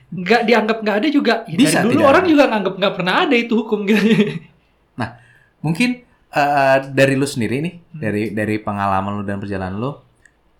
nggak 0.08 0.42
dianggap 0.48 0.78
nggak 0.80 0.96
ada 1.04 1.08
juga. 1.12 1.34
Ya, 1.44 1.56
Bisa 1.60 1.84
dari 1.84 1.92
dulu 1.92 2.02
orang 2.08 2.24
ada. 2.24 2.30
juga 2.32 2.44
nganggap 2.48 2.74
nggak 2.80 2.94
pernah 2.96 3.14
ada 3.28 3.34
itu 3.36 3.52
hukum 3.58 3.84
gitu. 3.84 4.00
Mungkin 5.58 5.90
eh, 6.30 6.76
dari 6.94 7.14
lu 7.18 7.26
sendiri 7.26 7.58
nih, 7.58 7.74
Hmm. 7.92 7.98
dari 7.98 8.22
dari 8.30 8.56
pengalaman 8.62 9.18
lu 9.18 9.22
dan 9.26 9.42
perjalanan 9.42 9.74
lu, 9.74 9.90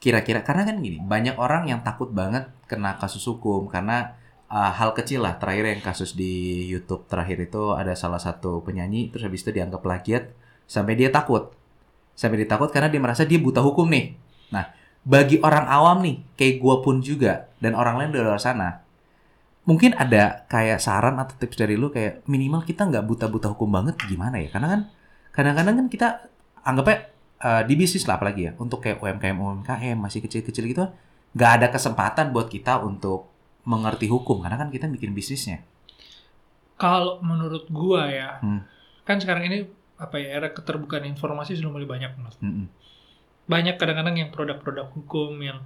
kira-kira 0.02 0.42
karena 0.42 0.66
kan 0.66 0.76
gini, 0.82 0.98
banyak 0.98 1.38
orang 1.38 1.70
yang 1.70 1.80
takut 1.86 2.10
banget 2.10 2.50
kena 2.66 2.98
kasus 2.98 3.22
hukum 3.24 3.70
karena 3.70 4.18
eh, 4.52 4.72
hal 4.74 4.90
kecil 4.96 5.24
lah. 5.24 5.36
Terakhir 5.40 5.64
yang 5.76 5.82
kasus 5.84 6.12
di 6.16 6.64
YouTube 6.68 7.06
terakhir 7.08 7.38
itu 7.44 7.72
ada 7.76 7.92
salah 7.94 8.20
satu 8.20 8.64
penyanyi 8.64 9.12
terus 9.12 9.24
habis 9.28 9.44
itu 9.44 9.52
dianggap 9.54 9.80
plagiat 9.84 10.32
sampai 10.68 10.94
dia 10.98 11.08
takut. 11.12 11.52
Sampai 12.18 12.42
dia 12.42 12.48
takut 12.50 12.68
karena 12.74 12.90
dia 12.90 13.00
merasa 13.00 13.22
dia 13.22 13.38
buta 13.38 13.62
hukum 13.62 13.86
nih. 13.88 14.18
Nah, 14.50 14.74
bagi 15.06 15.38
orang 15.40 15.66
awam 15.70 16.02
nih, 16.02 16.16
kayak 16.34 16.54
gua 16.58 16.82
pun 16.82 16.98
juga 16.98 17.46
dan 17.62 17.78
orang 17.78 17.94
lain 18.02 18.10
di 18.10 18.18
luar 18.18 18.42
sana, 18.42 18.82
mungkin 19.68 19.94
ada 19.94 20.48
kayak 20.50 20.82
saran 20.82 21.20
atau 21.20 21.36
tips 21.38 21.56
dari 21.60 21.78
lu 21.78 21.92
kayak 21.94 22.26
minimal 22.26 22.64
kita 22.66 22.88
nggak 22.88 23.04
buta-buta 23.06 23.54
hukum 23.54 23.70
banget 23.70 23.94
gimana 24.02 24.42
ya? 24.42 24.50
Karena 24.50 24.68
kan 24.74 24.80
kadang-kadang 25.30 25.74
kan 25.84 25.86
kita 25.86 26.08
anggapnya 26.66 26.96
eh, 27.38 27.62
di 27.68 27.74
bisnis 27.78 28.04
lah 28.08 28.18
apalagi 28.18 28.50
ya 28.50 28.52
untuk 28.58 28.82
kayak 28.82 28.98
UMKM 28.98 29.38
UMKM 29.38 29.96
masih 29.96 30.20
kecil-kecil 30.24 30.64
gitu 30.66 30.84
nggak 31.36 31.50
ada 31.60 31.66
kesempatan 31.70 32.34
buat 32.34 32.50
kita 32.50 32.82
untuk 32.82 33.30
mengerti 33.68 34.08
hukum 34.08 34.40
karena 34.40 34.56
kan 34.56 34.72
kita 34.72 34.88
bikin 34.88 35.12
bisnisnya. 35.12 35.60
Kalau 36.80 37.20
menurut 37.20 37.68
gua 37.68 38.08
ya, 38.08 38.40
Hmm. 38.40 38.64
kan 39.04 39.20
sekarang 39.20 39.44
ini 39.50 39.68
apa 39.98 40.16
ya 40.16 40.38
era 40.40 40.48
keterbukaan 40.54 41.04
informasi 41.04 41.58
sudah 41.58 41.74
mulai 41.74 41.84
banyak 41.84 42.12
Mas. 42.22 42.38
Mm-mm. 42.38 42.70
Banyak 43.50 43.76
kadang-kadang 43.76 44.14
yang 44.14 44.30
produk-produk 44.30 44.86
hukum 44.94 45.34
yang 45.42 45.58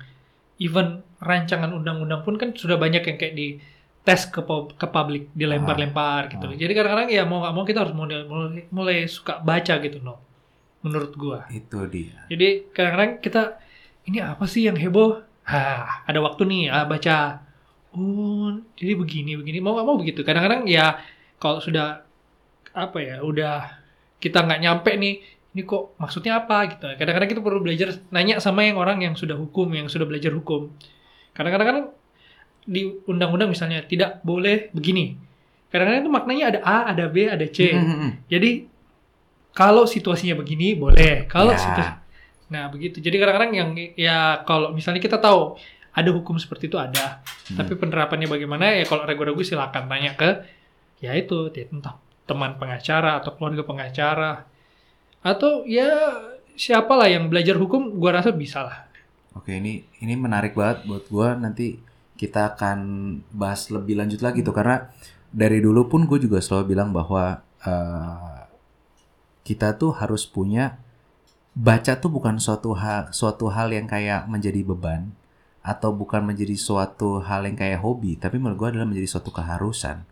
even 0.56 1.04
rancangan 1.20 1.68
undang-undang 1.68 2.24
pun 2.24 2.40
kan 2.40 2.56
sudah 2.56 2.80
banyak 2.80 3.04
yang 3.04 3.18
kayak 3.20 3.36
di 3.36 3.60
tes 4.02 4.26
ke 4.26 4.40
ke 4.74 4.86
publik 4.88 5.28
dilempar-lempar 5.36 6.32
gitu. 6.32 6.48
Ah. 6.48 6.56
Jadi 6.56 6.72
kadang-kadang 6.72 7.08
ya 7.12 7.22
mau 7.28 7.44
nggak 7.44 7.54
mau 7.54 7.64
kita 7.68 7.84
harus 7.86 7.94
mulai, 7.94 8.24
mulai 8.24 8.64
mulai 8.72 8.96
suka 9.06 9.38
baca 9.38 9.74
gitu 9.78 10.00
no. 10.00 10.16
Menurut 10.82 11.12
gua. 11.14 11.44
Itu 11.52 11.84
dia. 11.86 12.24
Jadi 12.26 12.72
kadang-kadang 12.72 13.20
kita 13.20 13.42
ini 14.08 14.18
apa 14.18 14.48
sih 14.48 14.66
yang 14.66 14.74
heboh? 14.80 15.22
Hah, 15.44 16.06
ada 16.08 16.18
waktu 16.22 16.42
nih, 16.48 16.62
ah, 16.70 16.86
baca. 16.88 17.42
Oh, 17.92 18.56
jadi 18.74 18.96
begini 18.96 19.36
begini. 19.36 19.60
Mau 19.60 19.76
nggak 19.76 19.86
mau 19.86 19.96
begitu. 20.00 20.24
Kadang-kadang 20.24 20.64
ya 20.64 20.96
kalau 21.36 21.60
sudah 21.60 22.04
apa 22.72 22.98
ya, 23.04 23.20
udah 23.20 23.68
kita 24.16 24.40
nggak 24.48 24.60
nyampe 24.64 24.90
nih, 24.96 25.20
ini 25.52 25.62
kok 25.68 25.92
maksudnya 26.00 26.40
apa 26.40 26.72
gitu. 26.72 26.88
Kadang-kadang 26.96 27.28
kita 27.28 27.40
perlu 27.44 27.60
belajar 27.60 27.92
nanya 28.08 28.40
sama 28.40 28.64
yang 28.64 28.80
orang 28.80 29.04
yang 29.04 29.12
sudah 29.12 29.36
hukum, 29.36 29.68
yang 29.76 29.92
sudah 29.92 30.08
belajar 30.08 30.32
hukum. 30.32 30.72
Kadang-kadang 31.36 31.68
kan 31.68 31.78
di 32.64 32.88
undang-undang 33.04 33.52
misalnya 33.52 33.84
tidak 33.84 34.24
boleh 34.24 34.72
begini. 34.72 35.18
Kadang-kadang 35.68 36.00
itu 36.04 36.12
maknanya 36.12 36.44
ada 36.56 36.60
A, 36.64 36.78
ada 36.96 37.04
B, 37.12 37.28
ada 37.28 37.44
C. 37.48 37.76
Mm-mm. 37.76 38.24
Jadi 38.28 38.68
kalau 39.52 39.84
situasinya 39.84 40.32
begini 40.40 40.72
boleh, 40.72 41.28
kalau 41.28 41.52
Ya. 41.52 41.60
situasi 41.60 41.92
Nah, 42.52 42.68
begitu. 42.68 43.00
Jadi 43.00 43.16
kadang-kadang 43.16 43.52
yang 43.56 43.72
ya 43.96 44.44
kalau 44.44 44.76
misalnya 44.76 45.00
kita 45.00 45.16
tahu 45.16 45.56
ada 45.92 46.10
hukum 46.12 46.40
seperti 46.40 46.72
itu 46.72 46.80
ada, 46.80 47.20
Hmm. 47.52 47.58
tapi 47.60 47.76
penerapannya 47.76 48.28
bagaimana? 48.28 48.72
Ya 48.72 48.88
kalau 48.88 49.04
ragu-ragu 49.04 49.44
silakan 49.44 49.88
tanya 49.92 50.16
ke 50.16 50.40
ya 51.04 51.12
itu 51.12 51.52
entah 51.52 51.98
teman 52.24 52.56
pengacara 52.56 53.20
atau 53.20 53.36
keluarga 53.36 53.62
pengacara. 53.66 54.46
Atau 55.20 55.68
ya 55.68 56.16
siapalah 56.56 57.06
yang 57.12 57.28
belajar 57.28 57.60
hukum 57.60 57.98
gua 58.00 58.22
rasa 58.22 58.32
bisa 58.32 58.64
lah. 58.64 58.88
Oke, 59.36 59.56
ini 59.56 59.84
ini 60.00 60.14
menarik 60.16 60.56
banget 60.56 60.84
buat 60.88 61.04
gua. 61.12 61.36
Nanti 61.36 61.76
kita 62.16 62.54
akan 62.54 62.78
bahas 63.34 63.66
lebih 63.68 63.98
lanjut 63.98 64.22
lagi 64.22 64.40
tuh 64.46 64.54
karena 64.54 64.86
dari 65.32 65.58
dulu 65.58 65.88
pun 65.88 66.04
gue 66.06 66.20
juga 66.22 66.38
selalu 66.38 66.76
bilang 66.76 66.92
bahwa 66.94 67.40
eh, 67.64 68.40
kita 69.42 69.74
tuh 69.74 69.96
harus 69.96 70.28
punya 70.28 70.78
baca 71.52 71.98
tuh 71.98 72.08
bukan 72.12 72.38
suatu 72.38 72.72
hal 72.78 73.10
suatu 73.10 73.50
hal 73.50 73.74
yang 73.74 73.90
kayak 73.90 74.24
menjadi 74.30 74.62
beban 74.62 75.10
atau 75.62 75.94
bukan 75.94 76.26
menjadi 76.26 76.58
suatu 76.58 77.22
hal 77.22 77.46
yang 77.46 77.54
kayak 77.54 77.80
hobi, 77.80 78.18
tapi 78.18 78.38
menurut 78.42 78.58
gue 78.58 78.68
adalah 78.74 78.86
menjadi 78.86 79.08
suatu 79.18 79.30
keharusan. 79.30 80.02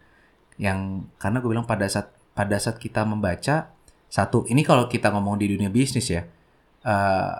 Yang 0.56 1.10
karena 1.18 1.36
gue 1.42 1.50
bilang 1.50 1.66
pada 1.66 1.90
saat 1.90 2.14
pada 2.34 2.56
saat 2.62 2.78
kita 2.78 3.02
membaca 3.02 3.74
satu 4.10 4.46
ini 4.46 4.62
kalau 4.62 4.86
kita 4.86 5.10
ngomong 5.10 5.38
di 5.38 5.46
dunia 5.54 5.70
bisnis 5.70 6.10
ya 6.10 6.22
eh, 6.86 7.34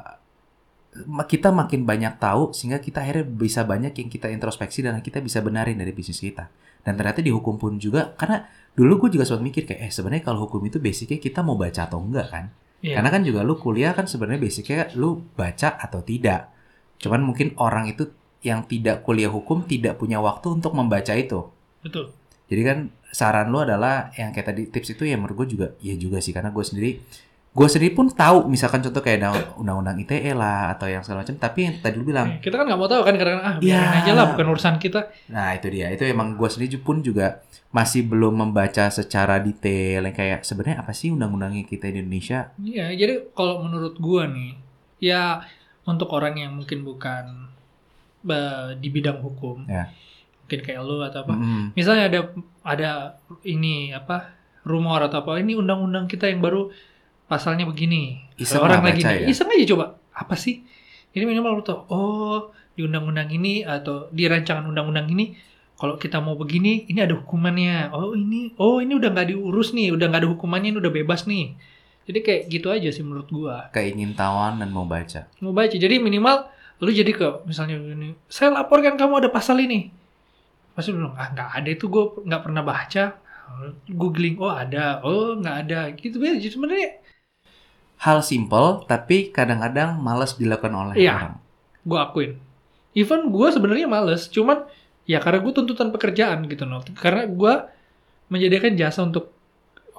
ma- 1.06 1.26
kita 1.26 1.54
makin 1.54 1.86
banyak 1.86 2.18
tahu 2.18 2.50
sehingga 2.50 2.82
kita 2.82 3.02
akhirnya 3.02 3.26
bisa 3.26 3.60
banyak 3.62 3.92
yang 3.94 4.08
kita 4.10 4.26
introspeksi 4.30 4.82
dan 4.82 4.98
kita 5.02 5.22
bisa 5.22 5.38
benarin 5.42 5.78
dari 5.78 5.94
bisnis 5.94 6.18
kita. 6.18 6.50
Dan 6.80 6.96
ternyata 6.96 7.20
di 7.20 7.28
hukum 7.28 7.60
pun 7.60 7.76
juga 7.76 8.16
karena 8.16 8.48
dulu 8.72 9.06
gue 9.06 9.20
juga 9.20 9.28
sempat 9.28 9.44
mikir 9.44 9.62
kayak 9.68 9.80
eh 9.86 9.92
sebenarnya 9.92 10.24
kalau 10.24 10.48
hukum 10.48 10.64
itu 10.64 10.80
basicnya 10.80 11.20
kita 11.20 11.44
mau 11.44 11.54
baca 11.54 11.86
atau 11.86 12.00
enggak 12.00 12.26
kan? 12.32 12.44
Iya. 12.80 12.96
Karena 12.96 13.08
kan 13.12 13.22
juga 13.22 13.40
lu 13.44 13.54
kuliah 13.60 13.92
kan 13.92 14.08
sebenarnya 14.08 14.40
basicnya 14.40 14.88
lu 14.96 15.20
baca 15.36 15.76
atau 15.76 16.00
tidak. 16.00 16.48
Cuman 17.00 17.20
mungkin 17.22 17.56
orang 17.56 17.88
itu 17.88 18.12
yang 18.40 18.64
tidak 18.64 19.02
kuliah 19.02 19.28
hukum 19.28 19.64
tidak 19.64 19.96
punya 19.96 20.16
waktu 20.16 20.52
untuk 20.52 20.72
membaca 20.72 21.12
itu. 21.12 21.48
Betul. 21.80 22.12
Jadi 22.46 22.62
kan 22.62 22.78
saran 23.08 23.48
lu 23.48 23.58
adalah 23.58 24.08
yang 24.14 24.30
kayak 24.30 24.46
tadi 24.46 24.62
tips 24.66 24.94
itu 24.94 25.02
ya 25.02 25.16
menurut 25.16 25.42
gue 25.42 25.48
juga 25.50 25.66
ya 25.78 25.94
juga 25.94 26.18
sih 26.18 26.30
karena 26.30 26.48
gue 26.48 26.62
sendiri 26.62 27.02
gue 27.50 27.66
sendiri 27.66 27.90
pun 27.90 28.06
tahu 28.06 28.46
misalkan 28.46 28.78
contoh 28.78 29.02
kayak 29.02 29.26
undang-undang 29.58 29.98
ITE 29.98 30.30
lah 30.30 30.70
atau 30.70 30.86
yang 30.86 31.02
segala 31.02 31.26
macam 31.26 31.34
tapi 31.34 31.66
yang 31.66 31.74
tadi 31.76 31.98
lu 31.98 32.06
bilang 32.06 32.38
Kita 32.38 32.54
kan 32.54 32.62
nggak 32.62 32.78
mau 32.78 32.86
tahu 32.86 33.02
kan 33.02 33.18
kadang-kadang 33.18 33.42
ah 33.44 33.54
biarin 33.58 33.82
Ya. 33.82 33.98
aja 33.98 34.12
lah 34.14 34.24
bukan 34.30 34.46
urusan 34.48 34.78
kita. 34.78 35.10
nah 35.26 35.50
itu 35.50 35.66
dia 35.66 35.90
itu 35.90 36.06
emang 36.06 36.38
gue 36.38 36.46
sendiri 36.46 36.78
pun 36.78 37.02
juga 37.02 37.42
masih 37.70 38.06
belum 38.06 38.34
membaca 38.36 38.86
secara 38.88 39.42
detail 39.42 40.06
yang 40.06 40.14
kayak 40.14 40.46
sebenarnya 40.46 40.78
apa 40.78 40.94
sih 40.94 41.10
undang-undangnya 41.10 41.66
kita 41.66 41.90
di 41.90 41.98
Indonesia 41.98 42.54
Iya, 42.56 42.94
jadi 42.94 43.14
kalau 43.30 43.66
menurut 43.66 43.98
gua 43.98 44.26
nih, 44.26 44.54
ya 45.02 45.42
untuk 45.84 46.08
orang 46.12 46.36
yang 46.36 46.52
mungkin 46.54 46.82
bukan 46.82 47.48
di 48.76 48.88
bidang 48.92 49.24
hukum, 49.24 49.64
Ya. 49.64 49.88
mungkin 50.44 50.60
kayak 50.60 50.80
lu 50.84 51.00
atau 51.00 51.24
apa, 51.24 51.34
Mm-mm. 51.34 51.72
misalnya 51.72 52.04
ada 52.12 52.20
ada 52.60 52.90
ini 53.48 53.96
apa 53.96 54.36
rumor 54.60 55.00
atau 55.00 55.24
apa, 55.24 55.40
ini 55.40 55.56
undang-undang 55.56 56.04
kita 56.04 56.28
yang 56.28 56.44
baru 56.44 56.68
pasalnya 57.24 57.64
begini, 57.64 58.20
Iseng 58.36 58.60
orang 58.60 58.84
lagi 58.84 59.00
ya. 59.00 59.24
iseng 59.24 59.48
aja 59.48 59.64
coba, 59.72 59.96
apa 60.12 60.36
sih? 60.36 60.60
Ini 61.10 61.24
minimal 61.24 61.58
lu 61.58 61.64
tahu, 61.64 61.80
oh 61.88 62.38
di 62.76 62.84
undang-undang 62.84 63.32
ini 63.32 63.64
atau 63.64 64.12
di 64.12 64.28
rancangan 64.28 64.68
undang-undang 64.68 65.08
ini 65.08 65.32
kalau 65.80 65.96
kita 65.96 66.20
mau 66.20 66.36
begini, 66.36 66.84
ini 66.92 67.00
ada 67.00 67.16
hukumannya. 67.16 67.88
Oh 67.96 68.12
ini, 68.12 68.52
oh 68.60 68.84
ini 68.84 68.92
udah 69.00 69.16
nggak 69.16 69.32
diurus 69.32 69.72
nih, 69.72 69.96
udah 69.96 70.12
nggak 70.12 70.20
ada 70.22 70.30
hukumannya, 70.36 70.76
ini 70.76 70.78
udah 70.78 70.92
bebas 70.92 71.24
nih. 71.24 71.56
Jadi 72.10 72.26
kayak 72.26 72.42
gitu 72.50 72.74
aja 72.74 72.90
sih 72.90 73.06
menurut 73.06 73.30
gua. 73.30 73.70
keingintahuan 73.70 74.58
dan 74.58 74.74
mau 74.74 74.82
baca 74.82 75.30
Mau 75.38 75.54
baca, 75.54 75.70
jadi 75.70 76.02
minimal 76.02 76.50
lu 76.82 76.90
jadi 76.90 77.14
ke 77.14 77.46
misalnya 77.46 77.78
ini, 77.78 78.18
saya 78.26 78.50
laporkan 78.50 78.98
kamu 78.98 79.22
ada 79.22 79.30
pasal 79.30 79.62
ini. 79.62 79.94
Pasti 80.74 80.90
lu 80.90 81.06
bilang, 81.06 81.14
ah 81.14 81.30
nggak 81.30 81.50
ada 81.62 81.68
itu 81.70 81.86
gue 81.86 82.04
nggak 82.26 82.42
pernah 82.42 82.66
baca. 82.66 83.04
Googling, 83.86 84.40
oh 84.42 84.50
ada, 84.50 84.98
oh 85.06 85.36
nggak 85.38 85.56
ada, 85.68 85.80
gitu 85.94 86.18
aja. 86.18 86.48
Sebenarnya 86.50 86.98
hal 88.00 88.24
simple 88.24 88.88
tapi 88.88 89.28
kadang-kadang 89.28 90.00
malas 90.00 90.34
dilakukan 90.40 90.72
oleh 90.72 90.94
Iya. 90.96 91.14
orang 91.14 91.34
gue 91.84 91.98
akuin. 92.00 92.32
Even 92.96 93.28
gue 93.30 93.48
sebenarnya 93.52 93.86
males, 93.86 94.26
cuman 94.32 94.66
ya 95.04 95.20
karena 95.20 95.38
gue 95.44 95.52
tuntutan 95.52 95.92
pekerjaan 95.94 96.48
gitu 96.48 96.64
loh. 96.64 96.80
Karena 96.96 97.28
gue 97.28 97.54
menyediakan 98.32 98.72
jasa 98.78 99.04
untuk 99.04 99.36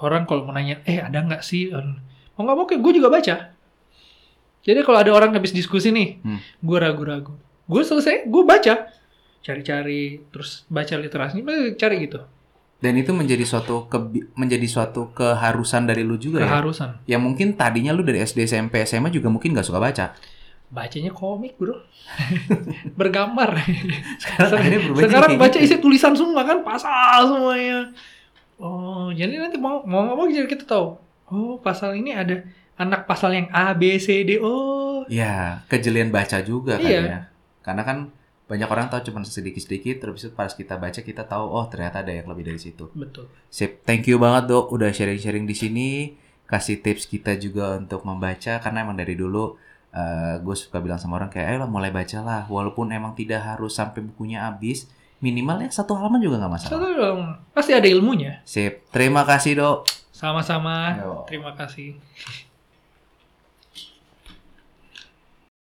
orang 0.02 0.24
kalau 0.24 0.44
mau 0.44 0.52
nanya, 0.52 0.82
eh 0.84 0.98
ada 0.98 1.18
nggak 1.18 1.40
sih? 1.40 1.70
Mau 1.70 2.42
nggak 2.42 2.56
mau 2.56 2.66
kayak 2.66 2.80
gue 2.80 2.94
juga 2.94 3.08
baca. 3.08 3.36
Jadi 4.62 4.80
kalau 4.80 4.98
ada 4.98 5.10
orang 5.10 5.32
habis 5.32 5.52
diskusi 5.52 5.90
nih, 5.90 6.20
Hmm. 6.20 6.38
gue 6.38 6.78
ragu-ragu. 6.78 7.34
Gue 7.64 7.82
selesai, 7.82 8.26
gue 8.26 8.44
baca. 8.44 8.90
Cari-cari, 9.40 10.02
terus 10.28 10.66
baca 10.68 10.94
literasi, 10.96 11.42
cari 11.76 11.98
gitu. 12.02 12.22
dan 12.78 12.94
itu 12.96 13.10
menjadi 13.10 13.46
suatu 13.46 13.86
kebi- 13.86 14.26
menjadi 14.34 14.66
suatu 14.66 15.10
keharusan 15.12 15.86
dari 15.86 16.02
lu 16.02 16.18
juga 16.18 16.42
ya 16.42 16.50
Keharusan. 16.50 17.06
yang 17.06 17.22
mungkin 17.22 17.54
tadinya 17.54 17.94
lu 17.94 18.02
dari 18.02 18.18
SD 18.20 18.42
SMP 18.44 18.82
SMA 18.82 19.10
juga 19.12 19.30
mungkin 19.30 19.54
nggak 19.54 19.62
suka 19.64 19.78
baca 19.78 20.18
Bacanya 20.68 21.14
komik 21.14 21.54
bro. 21.56 21.78
Bergambar. 22.98 23.54
sekarang 24.18 24.98
Sekarang 24.98 25.30
kayak 25.30 25.38
baca 25.38 25.54
gitu. 25.54 25.66
isi 25.68 25.76
tulisan 25.78 26.14
semua 26.14 26.42
kan 26.42 26.64
pasal 26.64 27.28
semuanya. 27.28 27.94
Oh, 28.62 29.10
jadi 29.10 29.42
nanti 29.42 29.58
mau 29.58 29.82
mau 29.84 30.14
mau 30.14 30.30
jadi 30.30 30.46
kita 30.46 30.70
tahu. 30.70 30.88
Oh, 31.32 31.58
pasal 31.58 31.98
ini 31.98 32.14
ada 32.14 32.46
anak 32.78 33.10
pasal 33.10 33.34
yang 33.34 33.48
A, 33.50 33.74
B, 33.74 33.98
C, 33.98 34.22
D. 34.22 34.38
Oh, 34.38 35.02
Ya, 35.10 35.66
kejelian 35.66 36.14
baca 36.14 36.38
juga 36.46 36.78
kan 36.78 36.86
Iya. 36.86 37.02
ya. 37.02 37.20
Karena 37.66 37.82
kan 37.82 37.98
banyak 38.46 38.68
orang 38.68 38.88
tahu 38.92 39.10
cuma 39.10 39.24
sedikit-sedikit, 39.24 40.04
terus 40.04 40.22
itu 40.22 40.36
pas 40.36 40.52
kita 40.52 40.76
baca 40.76 41.00
kita 41.00 41.24
tahu 41.24 41.46
oh 41.48 41.66
ternyata 41.66 42.04
ada 42.04 42.12
yang 42.14 42.28
lebih 42.30 42.46
dari 42.52 42.60
situ. 42.60 42.86
betul. 42.94 43.26
Sip, 43.50 43.82
thank 43.82 44.06
you 44.06 44.20
banget 44.20 44.52
dok 44.52 44.70
udah 44.70 44.92
sharing-sharing 44.92 45.48
di 45.48 45.56
sini, 45.56 45.90
kasih 46.46 46.84
tips 46.84 47.08
kita 47.08 47.34
juga 47.40 47.80
untuk 47.80 48.04
membaca 48.04 48.60
karena 48.60 48.78
emang 48.84 49.00
dari 49.00 49.16
dulu 49.16 49.56
gue 50.40 50.56
suka 50.56 50.80
bilang 50.80 50.96
sama 50.96 51.20
orang 51.20 51.28
kayak 51.28 51.52
ayo 51.52 51.58
lah 51.64 51.70
mulai 51.72 51.92
baca 51.92 52.20
lah, 52.24 52.42
walaupun 52.48 52.92
emang 52.92 53.12
tidak 53.12 53.44
harus 53.44 53.76
sampai 53.76 54.00
bukunya 54.00 54.44
habis, 54.48 54.88
minimal 55.22 55.64
ya 55.64 55.70
satu 55.70 55.94
halaman 55.96 56.20
juga 56.20 56.42
nggak 56.42 56.52
masalah. 56.52 56.74
Satu 56.76 56.88
dong, 56.98 57.20
pasti 57.54 57.72
ada 57.72 57.86
ilmunya. 57.86 58.42
Sip, 58.44 58.90
terima 58.90 59.22
kasih 59.24 59.62
dok. 59.62 59.88
Sama-sama. 60.12 60.98
Terima 61.26 61.54
kasih. 61.58 61.98